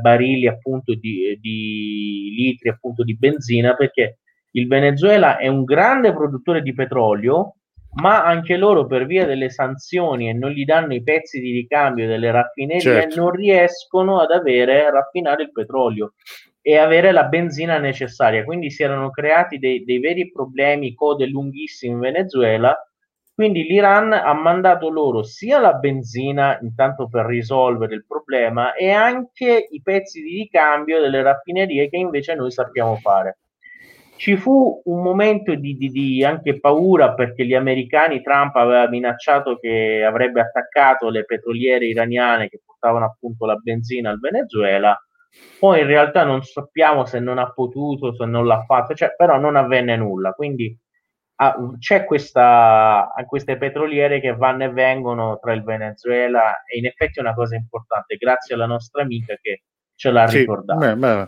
[0.00, 4.18] barili appunto di, di litri appunto di benzina perché
[4.52, 7.54] il Venezuela è un grande produttore di petrolio
[8.00, 12.06] ma anche loro per via delle sanzioni e non gli danno i pezzi di ricambio
[12.06, 13.20] delle raffinerie certo.
[13.20, 16.14] non riescono ad avere raffinare il petrolio
[16.60, 21.94] e avere la benzina necessaria quindi si erano creati dei, dei veri problemi code lunghissime
[21.94, 22.76] in Venezuela
[23.38, 29.68] quindi l'Iran ha mandato loro sia la benzina, intanto per risolvere il problema, e anche
[29.70, 33.38] i pezzi di ricambio delle raffinerie che invece noi sappiamo fare.
[34.16, 39.56] Ci fu un momento di, di, di anche paura perché gli americani, Trump aveva minacciato
[39.60, 45.00] che avrebbe attaccato le petroliere iraniane che portavano appunto la benzina al Venezuela.
[45.60, 49.38] Poi in realtà non sappiamo se non ha potuto, se non l'ha fatto, cioè, però
[49.38, 50.32] non avvenne nulla.
[50.32, 50.76] Quindi
[51.40, 57.18] ah, c'è questa, queste petroliere che vanno e vengono tra il Venezuela e in effetti
[57.18, 59.62] è una cosa importante, grazie alla nostra amica che
[59.94, 60.78] ce l'ha sì, ricordato.
[60.78, 61.26] Beh, beh.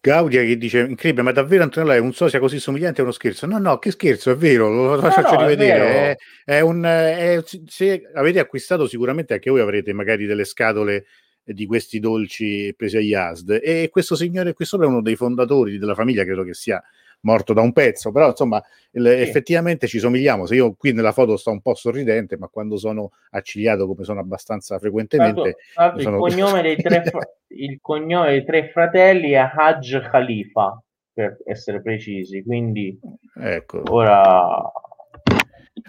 [0.00, 3.46] Gaudia che dice incredibile, ma davvero Antonella è un sosia così somigliante è uno scherzo?
[3.46, 6.18] No, no, che scherzo, è vero, lo, lo no, faccio no, rivedere.
[6.44, 11.04] È, è, un, è, se avete acquistato sicuramente anche voi avrete magari delle scatole
[11.44, 15.78] di questi dolci presi a Yazd e questo signore qui sopra è uno dei fondatori
[15.78, 16.82] della famiglia, credo che sia
[17.22, 18.62] morto da un pezzo, però insomma
[18.92, 19.20] il, sì.
[19.20, 20.46] effettivamente ci somigliamo.
[20.46, 24.20] Se io qui nella foto sto un po' sorridente, ma quando sono accigliato, come sono
[24.20, 26.16] abbastanza frequentemente, tanto, sono...
[26.16, 27.02] il, cognome dei tre,
[27.48, 30.82] il cognome dei tre fratelli è Hajj Khalifa,
[31.12, 32.42] per essere precisi.
[32.42, 32.98] Quindi
[33.40, 33.82] ecco.
[33.88, 34.70] ora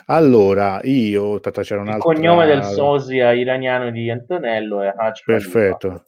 [0.05, 2.11] allora, io tata, c'era un altro.
[2.11, 4.93] Il cognome del sosia iraniano di Antonello è
[5.25, 6.03] Perfetto.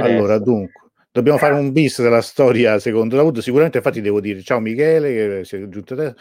[0.00, 0.86] Allora, dunque,
[1.16, 3.38] Dobbiamo fare un bis della storia secondo Dawood.
[3.38, 6.14] Sicuramente, infatti, devo dire ciao Michele, che si è aggiunto te.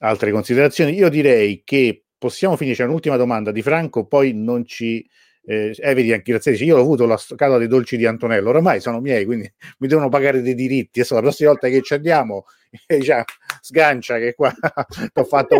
[0.00, 0.92] Altre considerazioni.
[0.92, 2.76] Io direi che possiamo finire.
[2.76, 5.08] C'è un'ultima domanda di Franco, poi non ci.
[5.46, 8.80] Eh, eh vedi anche grazie io ho avuto la scatola dei dolci di Antonello oramai
[8.80, 12.46] sono miei quindi mi devono pagare dei diritti adesso la prossima volta che ci andiamo
[12.86, 13.24] eh, diciamo,
[13.60, 15.58] sgancia che qua ti ho fatto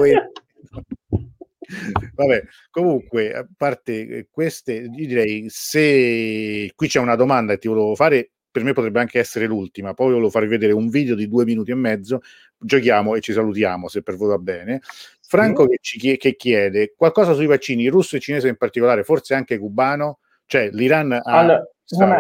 [2.15, 7.95] Vabbè, comunque, a parte queste, io direi se qui c'è una domanda che ti volevo
[7.95, 9.95] fare per me potrebbe anche essere l'ultima.
[9.95, 12.21] Poi volevo farvi vedere un video di due minuti e mezzo.
[12.57, 14.81] Giochiamo e ci salutiamo se per voi va bene.
[15.21, 19.35] Franco che, ci chiede, che chiede qualcosa sui vaccini, russo e cinese in particolare, forse
[19.35, 20.21] anche cubano.
[20.47, 21.21] Cioè, l'Iran ha.
[21.25, 21.67] Allora,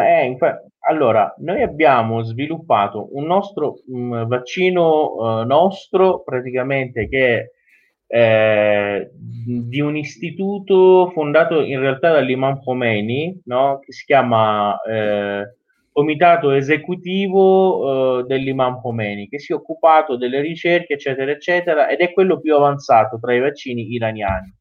[0.04, 0.36] eh,
[0.88, 7.50] allora noi abbiamo sviluppato un nostro um, vaccino uh, nostro praticamente che è
[8.14, 13.80] eh, di un istituto fondato in realtà dall'Imam Khomeini, no?
[13.80, 15.56] che si chiama eh,
[15.90, 22.12] comitato esecutivo eh, dell'Imam Khomeini che si è occupato delle ricerche eccetera eccetera ed è
[22.12, 24.54] quello più avanzato tra i vaccini iraniani.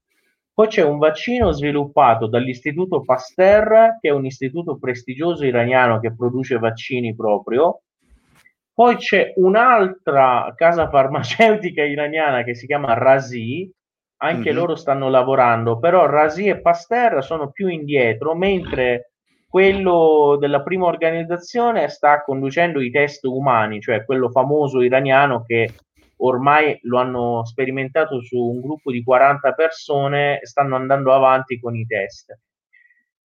[0.51, 6.57] Poi c'è un vaccino sviluppato dall'Istituto Pasteur, che è un istituto prestigioso iraniano che produce
[6.57, 7.81] vaccini proprio.
[8.73, 13.71] Poi c'è un'altra casa farmaceutica iraniana che si chiama Razi,
[14.17, 14.57] anche mm-hmm.
[14.57, 19.11] loro stanno lavorando, però Razi e Pasteur sono più indietro, mentre
[19.47, 25.75] quello della prima organizzazione sta conducendo i test umani, cioè quello famoso iraniano che
[26.17, 31.85] ormai lo hanno sperimentato su un gruppo di 40 persone stanno andando avanti con i
[31.85, 32.35] test.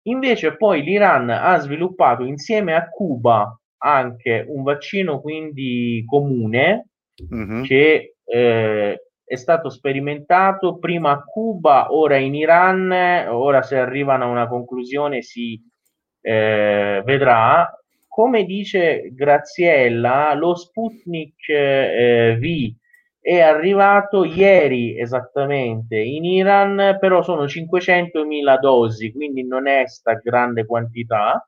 [0.02, 6.88] Invece poi l'Iran ha sviluppato insieme a Cuba anche un vaccino quindi comune
[7.32, 7.62] mm-hmm.
[7.62, 12.90] che eh, è stato sperimentato prima a Cuba, ora in Iran,
[13.28, 15.60] ora se arrivano a una conclusione si
[16.22, 17.70] eh, vedrà.
[18.06, 22.74] Come dice Graziella, lo Sputnik eh, V
[23.20, 30.64] è arrivato ieri esattamente in Iran, però sono 500.000 dosi, quindi non è sta grande
[30.64, 31.46] quantità.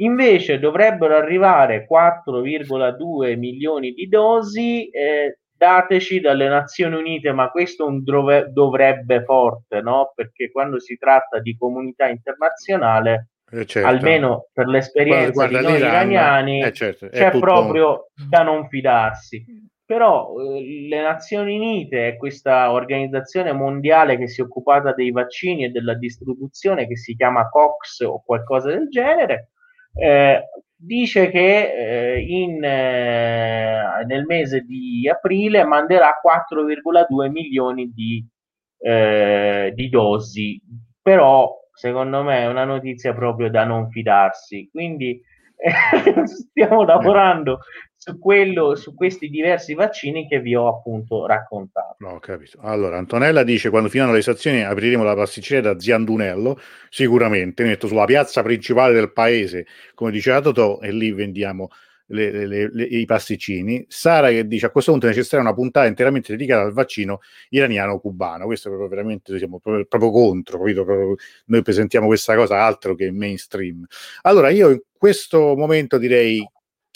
[0.00, 8.04] Invece dovrebbero arrivare 4,2 milioni di dosi eh, dateci dalle Nazioni Unite, ma questo un
[8.04, 10.12] dove, dovrebbe forte, no?
[10.14, 13.88] Perché quando si tratta di comunità internazionale, eh certo.
[13.88, 17.44] almeno per l'esperienza guarda, guarda, di noi iraniani, eh certo, c'è tutto...
[17.44, 19.44] proprio da non fidarsi.
[19.84, 25.70] Però eh, le Nazioni Unite, questa organizzazione mondiale che si è occupata dei vaccini e
[25.70, 29.48] della distribuzione, che si chiama COX o qualcosa del genere,
[29.94, 38.24] eh, dice che eh, in, eh, nel mese di aprile manderà 4,2 milioni di,
[38.78, 40.60] eh, di dosi,
[41.02, 44.68] però secondo me è una notizia proprio da non fidarsi.
[44.70, 45.20] Quindi
[46.24, 47.60] stiamo lavorando
[48.00, 51.96] su quello, su questi diversi vaccini che vi ho appunto raccontato.
[51.98, 52.58] No, capito.
[52.62, 56.58] Allora, Antonella dice: quando finiranno le stazioni apriremo la pasticceria da Ziandunello.
[56.88, 61.70] Sicuramente, metto sulla piazza principale del paese, come diceva Totò, e lì vendiamo
[62.06, 63.84] le, le, le, i pasticcini.
[63.88, 67.18] Sara che dice a questo punto è necessaria una puntata interamente dedicata al vaccino
[67.48, 68.46] iraniano-cubano.
[68.46, 70.84] Questo proprio veramente siamo proprio, proprio contro, capito?
[70.84, 73.84] Proprio, noi presentiamo questa cosa altro che mainstream.
[74.22, 76.48] Allora, io in questo momento direi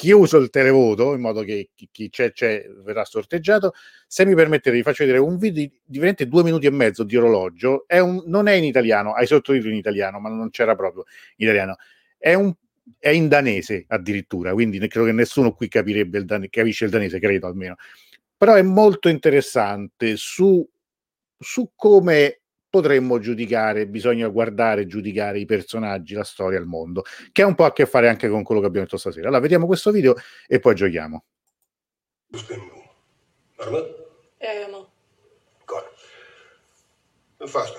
[0.02, 3.72] chiuso il televoto in modo che chi, c'è, c'è verrà sorteggiato.
[4.08, 7.04] Se mi permettete, vi faccio vedere un video di, di veramente due minuti e mezzo
[7.04, 7.84] di orologio.
[7.86, 11.04] È un, non è in italiano, hai sottotitoli in italiano, ma non c'era proprio
[11.36, 11.76] in italiano.
[12.18, 12.52] È un
[12.98, 17.20] è in danese addirittura, quindi credo che nessuno qui capirebbe il danese, capisce il danese,
[17.20, 17.76] credo almeno.
[18.36, 20.68] Però è molto interessante su,
[21.38, 22.41] su come
[22.72, 27.66] potremmo giudicare, bisogna guardare, giudicare i personaggi, la storia, il mondo, che ha un po'
[27.66, 29.26] a che fare anche con quello che abbiamo detto stasera.
[29.26, 30.14] Allora, vediamo questo video
[30.48, 31.22] e poi giochiamo.
[37.38, 37.78] Den første.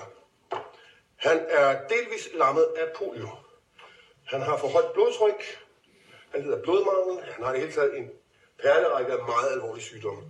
[1.16, 3.28] Han er delvis lammet af polio.
[4.24, 5.42] Han har for højt blodtryk,
[6.32, 8.10] han lider blodmangel, han har i det hele taget en
[8.62, 10.22] perlerække af meget alvorlige sygdomme.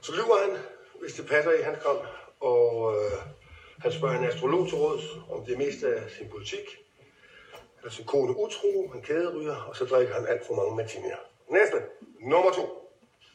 [0.00, 0.56] Så lyver han,
[1.00, 1.98] hvis det passer i hans kom,
[2.40, 3.43] og øh,
[3.78, 6.66] han spørger en astrolog til råds om det meste af sin politik.
[7.52, 11.16] Han er sin kone utro, han kæderyger, og så drikker han alt for mange martinier.
[11.48, 11.76] Næste,
[12.20, 12.90] nummer to.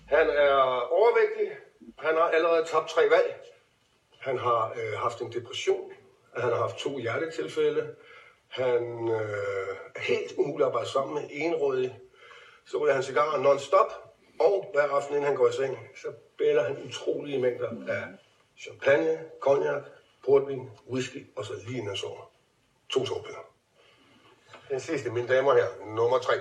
[0.08, 0.54] Han er
[0.92, 1.58] overvægtig,
[2.00, 3.46] han har allerede tabt tre valg.
[4.20, 5.92] Han har øh, haft en depression,
[6.38, 7.96] han har haft to hjertetilfælde,
[8.48, 12.00] han øh, er helt umulig at arbejde sammen med, enrådig.
[12.66, 13.92] Så ryger han cigarer non-stop,
[14.40, 18.04] og hver aften inden han går i seng, så bæller han utrolige mængder af
[18.58, 19.84] champagne, cognac,
[20.26, 22.32] portvin, whisky og så lige han sover.
[22.89, 23.53] To sovepiller.
[24.70, 26.33] Den sidste, mine damer her, nummer tre.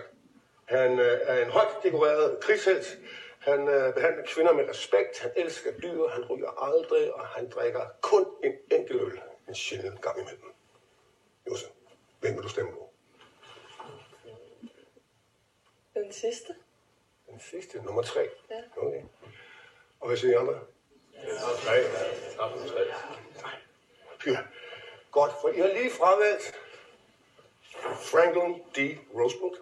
[0.65, 2.99] Han øh, er en højt dekoreret krigshelt.
[3.39, 5.19] Han øh, behandler kvinder med respekt.
[5.19, 6.09] Han elsker dyr.
[6.09, 10.53] Han ryger aldrig, og han drikker kun en enkelt øl en sjældent gang imellem.
[11.47, 11.69] Josef.
[12.21, 12.91] Hvem vil du stemme på?
[15.95, 16.55] Den sidste.
[17.31, 18.29] Den sidste, nummer tre?
[18.51, 18.63] Ja.
[18.77, 19.03] Okay.
[20.01, 20.61] Og hvad siger I andre?
[21.15, 21.29] Ja,
[21.65, 21.83] tre.
[22.69, 22.85] tre.
[24.27, 24.45] Nej.
[25.11, 26.55] Godt, for I har lige fravalgt
[27.83, 28.99] Franklin D.
[29.15, 29.59] Roosevelt,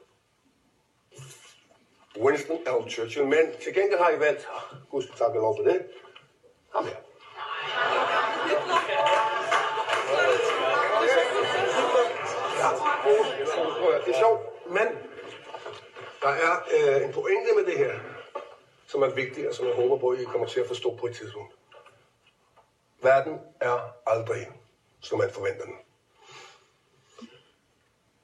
[2.17, 2.91] Winston L.
[2.91, 5.87] Churchill, men til gengæld har I valgt, oh, gud skal takke lov for det,
[6.75, 6.97] ham her.
[14.07, 14.89] Det er sjovt, men
[16.23, 17.99] der er øh, en pointe med det her,
[18.87, 21.07] som er vigtig, og som jeg håber på, at I kommer til at forstå på
[21.07, 21.56] et tidspunkt.
[23.07, 24.49] Verden er aldrig,
[25.01, 25.75] som man forventer den.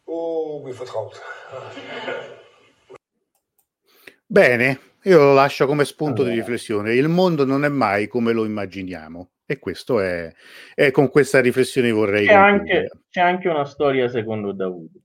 [0.06, 1.20] Åh, oh, vi får travlt.
[4.26, 6.94] Bene, io lo lascio come spunto di riflessione.
[6.94, 9.30] Il mondo non è mai come lo immaginiamo.
[9.46, 10.32] E questo è,
[10.74, 12.26] è con questa riflessione vorrei...
[12.26, 14.98] C'è anche, c'è anche, una storia secondo Davuto.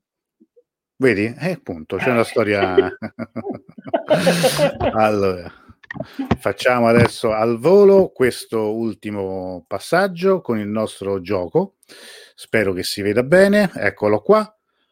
[0.96, 1.36] Vedi?
[1.40, 2.90] Eh, appunto, c'è una storia...
[4.94, 5.52] allora,
[6.40, 11.76] facciamo adesso al volo questo ultimo passaggio con il nostro gioco.
[12.36, 13.72] Spero che si veda bene.
[13.74, 14.52] Eccolo qua.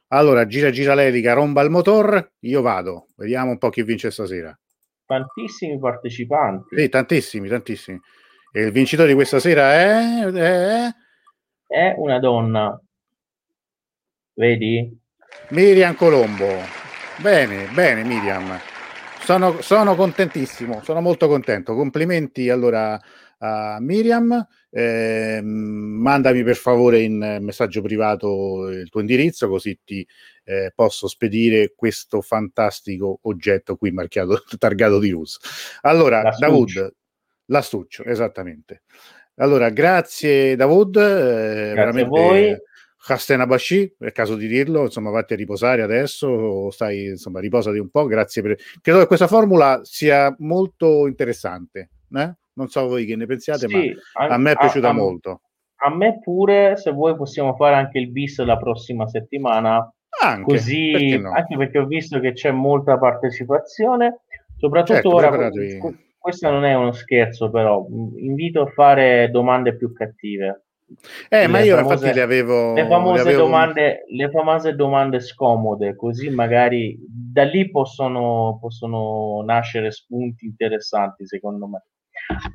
[0.09, 3.07] Allora, gira gira l'elica, romba il motor, io vado.
[3.15, 4.57] Vediamo un po' chi vince stasera.
[5.05, 6.75] Tantissimi partecipanti.
[6.75, 7.99] Sì, tantissimi, tantissimi.
[8.51, 10.25] E il vincitore di questa sera è...
[10.31, 10.93] È,
[11.67, 12.79] è una donna.
[14.33, 14.97] Vedi?
[15.49, 16.47] Miriam Colombo.
[17.17, 18.59] Bene, bene Miriam.
[19.25, 21.73] Sono, sono contentissimo, sono molto contento.
[21.73, 23.01] Complimenti allora
[23.39, 24.47] a Miriam.
[24.69, 30.05] Eh, mandami per favore in messaggio privato il tuo indirizzo così ti
[30.43, 35.39] eh, posso spedire questo fantastico oggetto qui marchiato targato di Rus.
[35.81, 36.93] Allora, Davud,
[37.45, 38.83] L'astuccio, esattamente.
[39.37, 42.63] Allora, grazie Davud, eh, veramente
[43.45, 48.05] Bashi, è caso di dirlo, insomma, vatti a riposare adesso, stai, insomma, riposati un po',
[48.05, 48.57] grazie per...
[48.81, 52.35] Credo che questa formula sia molto interessante, eh?
[52.55, 55.41] non so voi che ne pensiate, sì, ma a, a me è piaciuta a, molto.
[55.77, 59.87] A me pure, se vuoi possiamo fare anche il bis la prossima settimana,
[60.21, 61.31] anche, così, perché no?
[61.31, 64.21] anche perché ho visto che c'è molta partecipazione,
[64.57, 65.49] soprattutto certo, ora,
[66.17, 67.85] questo non è uno scherzo però,
[68.17, 70.64] invito a fare domande più cattive.
[71.29, 73.43] Eh, le ma io famose, infatti le avevo le famose, le avevo...
[73.43, 81.67] domande, le famose domande scomode, così magari da lì possono, possono nascere spunti interessanti, secondo
[81.67, 81.83] me.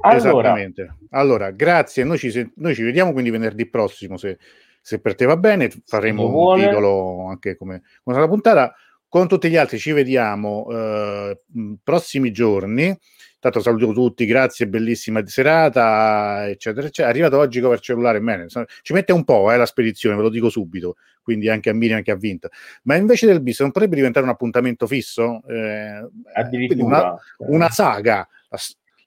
[0.00, 0.96] Allora, Esattamente.
[1.10, 2.04] Allora, grazie.
[2.04, 4.16] Noi ci, noi ci vediamo quindi venerdì prossimo.
[4.16, 4.38] Se,
[4.80, 6.66] se per te va bene, faremo un vuole.
[6.66, 8.74] titolo anche come, come la puntata.
[9.08, 11.38] Con tutti gli altri ci vediamo eh,
[11.82, 12.96] prossimi giorni.
[13.40, 17.08] Tanto saluto tutti, grazie, bellissima serata, eccetera, eccetera.
[17.08, 18.46] È arrivato oggi cover cellulare, bene.
[18.82, 21.96] Ci mette un po' eh, la spedizione, ve lo dico subito, quindi anche a Miriam
[21.96, 22.50] anche a Vinta.
[22.82, 25.40] Ma invece del bis non potrebbe diventare un appuntamento fisso?
[25.48, 26.84] Eh, Addirittura.
[26.84, 28.28] Una, una saga,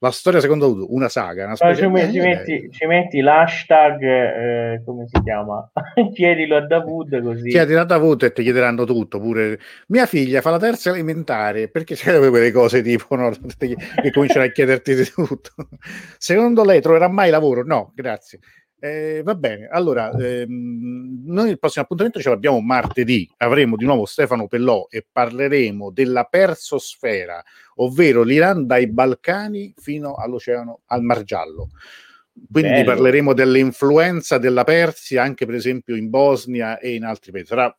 [0.04, 1.46] la storia secondo Udo, una saga.
[1.46, 5.72] Una ci, metti, ci, metti, ci, metti, l'hashtag, eh, come si chiama?
[6.14, 7.50] Chiedilo a Davud così.
[7.50, 9.20] Chiedilo a Davud e ti chiederanno tutto.
[9.22, 9.58] Pure
[9.88, 14.50] mia figlia fa la terza elementare, perché c'è quelle cose tipo no, che cominciano a
[14.50, 15.52] chiederti di tutto.
[16.18, 17.64] Secondo lei troverà mai lavoro?
[17.64, 18.40] No, grazie.
[18.84, 24.04] Eh, va bene, allora ehm, noi il prossimo appuntamento ce l'abbiamo martedì, avremo di nuovo
[24.06, 27.42] Stefano Pellò e parleremo della persosfera,
[27.76, 31.70] ovvero l'Iran dai Balcani fino all'oceano, al Mar Giallo.
[32.52, 32.84] Quindi Bello.
[32.84, 37.48] parleremo dell'influenza della Persia anche per esempio in Bosnia e in altri paesi.
[37.48, 37.74] Sarà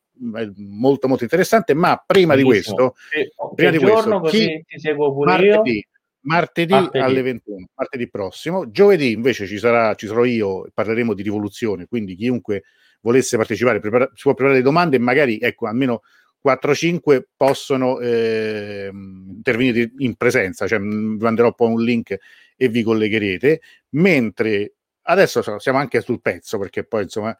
[0.57, 2.77] molto molto interessante, ma prima Bellissimo.
[2.77, 5.94] di questo, che, prima di questo, chi, ti seguo pure martedì, io
[6.25, 8.71] Martedì, martedì, alle 21, martedì prossimo.
[8.71, 12.65] Giovedì invece ci, sarà, ci sarò io, parleremo di rivoluzione, quindi chiunque
[13.01, 16.03] volesse partecipare prepara- si può preparare le domande e magari ecco almeno
[16.43, 22.17] 4-5 possono eh, intervenire in presenza, cioè vi manderò poi un link
[22.57, 23.61] e vi collegherete,
[23.91, 27.37] mentre adesso siamo anche sul pezzo perché poi insomma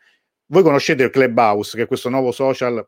[0.47, 2.87] voi conoscete il Clubhouse che è questo nuovo social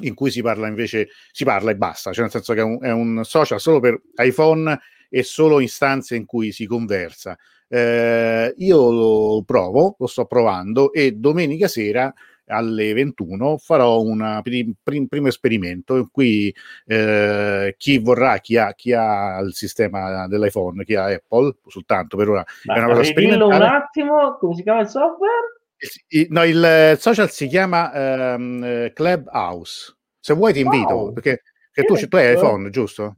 [0.00, 2.78] in cui si parla invece si parla e basta, cioè nel senso che è un,
[2.80, 4.78] è un social solo per iPhone
[5.08, 7.36] e solo istanze in cui si conversa.
[7.68, 12.12] Eh, io lo provo, lo sto provando e domenica sera
[12.46, 16.54] alle 21 farò un prim, prim, primo esperimento in cui
[16.86, 22.28] eh, chi vorrà, chi ha, chi ha, il sistema dell'iPhone, chi ha Apple, soltanto per
[22.28, 23.54] ora Ma è una cosa sperimentale.
[23.54, 25.61] un attimo, come si chiama il software?
[26.08, 29.96] Il, no, il social si chiama um, Clubhouse.
[30.20, 31.12] Se vuoi ti invito, wow.
[31.12, 31.42] perché,
[31.72, 33.16] perché tu, tu hai iPhone, giusto?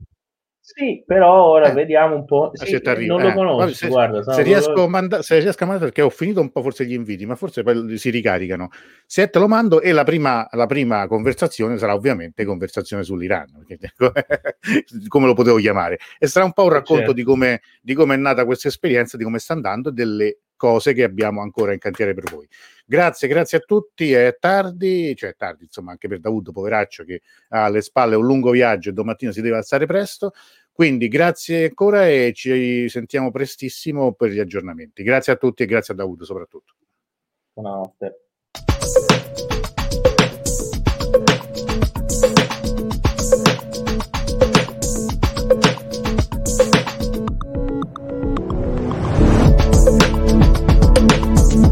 [0.66, 1.74] Sì, però ora eh.
[1.74, 2.50] vediamo un po'.
[2.54, 3.34] Sì, non lo eh.
[3.34, 4.32] conosco, se, guarda.
[4.32, 6.94] Se riesco, a manda- se riesco a mandare, perché ho finito un po' forse gli
[6.94, 8.70] inviti, ma forse poi si ricaricano.
[9.04, 13.92] Se te lo mando e la prima, la prima conversazione sarà ovviamente conversazione sull'Iran, perché,
[15.08, 15.98] come lo potevo chiamare.
[16.18, 17.12] E sarà un po' un eh, racconto certo.
[17.12, 20.94] di, come, di come è nata questa esperienza, di come sta andando e delle cose
[20.94, 22.48] che abbiamo ancora in cantiere per voi.
[22.86, 24.12] Grazie, grazie a tutti.
[24.12, 27.20] È tardi, cioè tardi, insomma, anche per Davuto, poveraccio, che
[27.50, 30.32] ha alle spalle un lungo viaggio e domattina si deve alzare presto.
[30.72, 35.02] Quindi grazie ancora e ci sentiamo prestissimo per gli aggiornamenti.
[35.02, 36.72] Grazie a tutti e grazie a Davuto soprattutto.
[37.52, 38.20] Buonanotte.